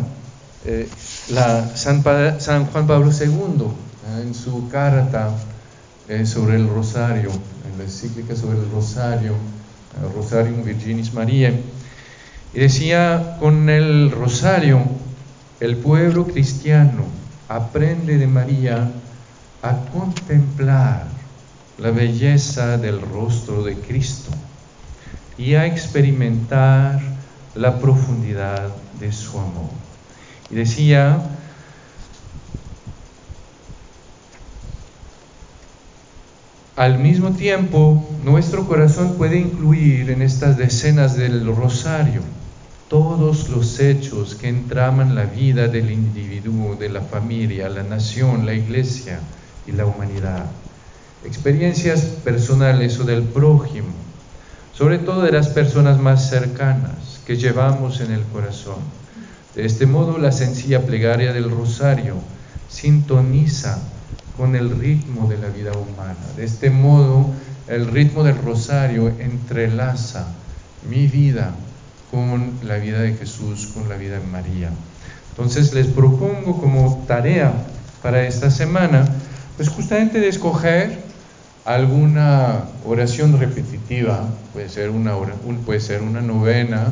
eh, 0.67 0.89
la 1.31 1.75
San, 1.75 2.05
San, 2.39 2.67
Juan 2.67 2.87
Pablo 2.87 3.11
II 3.11 3.65
en 4.23 4.35
su 4.35 4.69
carta 4.69 5.31
eh, 6.11 6.27
sobre 6.27 6.57
el 6.57 6.69
rosario, 6.69 7.31
en 7.31 7.79
la 7.79 7.85
encíclica 7.85 8.35
sobre 8.35 8.59
el 8.59 8.69
rosario, 8.73 9.35
el 10.03 10.13
Rosarium 10.13 10.65
Virginis 10.65 11.15
Mariae, 11.15 11.63
y 12.53 12.59
decía, 12.59 13.37
con 13.39 13.69
el 13.71 14.11
rosario, 14.11 14.81
el 15.61 15.77
pueblo 15.77 16.27
cristiano 16.27 17.05
aprende 17.49 18.19
de 18.19 18.27
María 18.27 18.91
a 19.63 19.77
contemplar 19.93 21.07
la 21.79 21.93
belleza 21.93 22.77
del 22.77 23.01
rostro 23.01 23.63
de 23.63 23.77
Cristo 23.77 24.33
y 25.39 25.55
a 25.55 25.65
experimentar 25.65 27.01
la 27.55 27.79
profundidad 27.79 28.67
de 28.99 29.13
su 29.13 29.39
amor. 29.39 29.71
Y 30.51 30.57
decía, 30.57 31.23
al 36.77 36.99
mismo 36.99 37.33
tiempo, 37.33 38.09
nuestro 38.25 38.67
corazón 38.67 39.17
puede 39.17 39.39
incluir 39.39 40.11
en 40.11 40.23
estas 40.23 40.57
decenas 40.57 41.17
del 41.17 41.45
rosario 41.55 42.23
todos 42.89 43.49
los 43.51 43.79
hechos 43.81 44.35
que 44.35 44.49
entraman 44.49 45.15
la 45.15 45.25
vida 45.25 45.69
del 45.69 45.91
individuo, 45.91 46.77
de 46.77 46.89
la 46.89 47.01
familia, 47.01 47.69
la 47.69 47.83
nación, 47.83 48.47
la 48.47 48.55
iglesia 48.55 49.21
y 49.67 49.73
la 49.73 49.87
humanidad. 49.87 50.47
Experiencias 51.25 52.01
personales 52.25 52.99
o 52.99 53.05
del 53.05 53.23
prójimo, 53.23 53.93
sobre 54.73 54.99
todo 54.99 55.23
de 55.23 55.33
las 55.33 55.49
personas 55.49 56.01
más 56.01 56.31
cercanas 56.31 57.21
que 57.27 57.37
llevamos 57.37 58.01
en 58.01 58.13
el 58.13 58.23
corazón. 58.25 58.79
De 59.55 59.67
este 59.67 59.87
modo, 59.87 60.19
la 60.19 60.33
sencilla 60.33 60.87
plegaria 60.87 61.33
del 61.33 61.51
rosario 61.51 62.15
sintoniza 62.69 63.79
con 64.41 64.57
el 64.57 64.71
ritmo 64.71 65.29
de 65.29 65.37
la 65.37 65.49
vida 65.49 65.73
humana. 65.73 66.17
De 66.35 66.47
este 66.47 66.71
modo, 66.71 67.27
el 67.69 67.87
ritmo 67.89 68.25
del 68.25 68.39
rosario 68.39 69.09
entrelaza 69.19 70.29
mi 70.89 71.07
vida 71.07 71.55
con 72.11 72.55
la 72.63 72.79
vida 72.79 73.03
de 73.03 73.13
Jesús, 73.13 73.67
con 73.75 73.91
la 73.91 73.97
vida 73.97 74.19
de 74.19 74.27
María. 74.27 74.71
Entonces 75.29 75.75
les 75.75 75.89
propongo 75.89 76.59
como 76.59 77.05
tarea 77.07 77.53
para 78.03 78.27
esta 78.27 78.51
semana, 78.51 79.07
pues 79.59 79.69
justamente 79.69 80.21
de 80.21 80.29
escoger 80.29 80.99
alguna 81.67 82.65
oración 82.87 83.39
repetitiva, 83.39 84.27
puede 84.55 84.71
ser 84.71 84.89
una, 84.89 85.17
puede 85.67 85.81
ser 85.81 86.01
una 86.01 86.23
novena, 86.23 86.87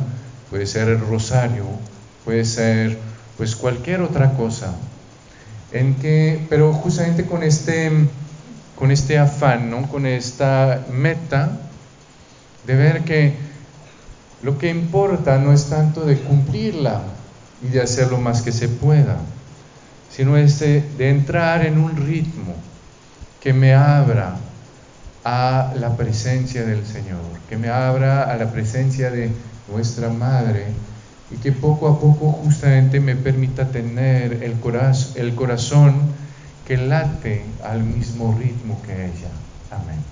puede 0.51 0.67
ser 0.67 0.87
el 0.87 0.99
rosario, 0.99 1.65
puede 2.25 2.45
ser 2.45 2.99
pues 3.37 3.55
cualquier 3.55 4.01
otra 4.01 4.33
cosa, 4.33 4.75
en 5.71 5.95
que, 5.95 6.45
pero 6.49 6.73
justamente 6.73 7.25
con 7.25 7.43
este, 7.43 7.91
con 8.75 8.91
este 8.91 9.17
afán, 9.17 9.69
¿no? 9.69 9.87
con 9.89 10.05
esta 10.05 10.85
meta 10.91 11.59
de 12.65 12.75
ver 12.75 13.03
que 13.03 13.33
lo 14.41 14.57
que 14.57 14.69
importa 14.69 15.37
no 15.37 15.53
es 15.53 15.65
tanto 15.65 16.05
de 16.05 16.17
cumplirla 16.17 17.01
y 17.61 17.67
de 17.67 17.81
hacer 17.81 18.09
lo 18.09 18.17
más 18.17 18.41
que 18.41 18.51
se 18.51 18.69
pueda, 18.69 19.17
sino 20.09 20.37
es 20.37 20.59
de, 20.59 20.83
entrar 20.99 21.65
en 21.65 21.77
un 21.77 21.95
ritmo 21.95 22.53
que 23.41 23.53
me 23.53 23.73
abra 23.73 24.37
a 25.23 25.73
la 25.75 25.95
presencia 25.97 26.63
del 26.63 26.85
Señor, 26.85 27.19
que 27.49 27.57
me 27.57 27.69
abra 27.69 28.23
a 28.23 28.35
la 28.37 28.51
presencia 28.51 29.11
de 29.11 29.31
nuestra 29.67 30.09
Madre 30.09 30.67
y 31.29 31.39
que 31.39 31.51
poco 31.53 31.87
a 31.87 31.99
poco 31.99 32.31
justamente 32.33 32.99
me 32.99 33.15
permita 33.15 33.71
tener 33.71 34.43
el, 34.43 34.61
el 35.15 35.35
corazón 35.35 36.15
que 36.63 36.77
late 36.77 37.57
al 37.63 37.83
mismo 37.83 38.33
ritmo 38.37 38.81
que 38.81 39.07
ella. 39.07 39.45
Amén. 39.69 40.08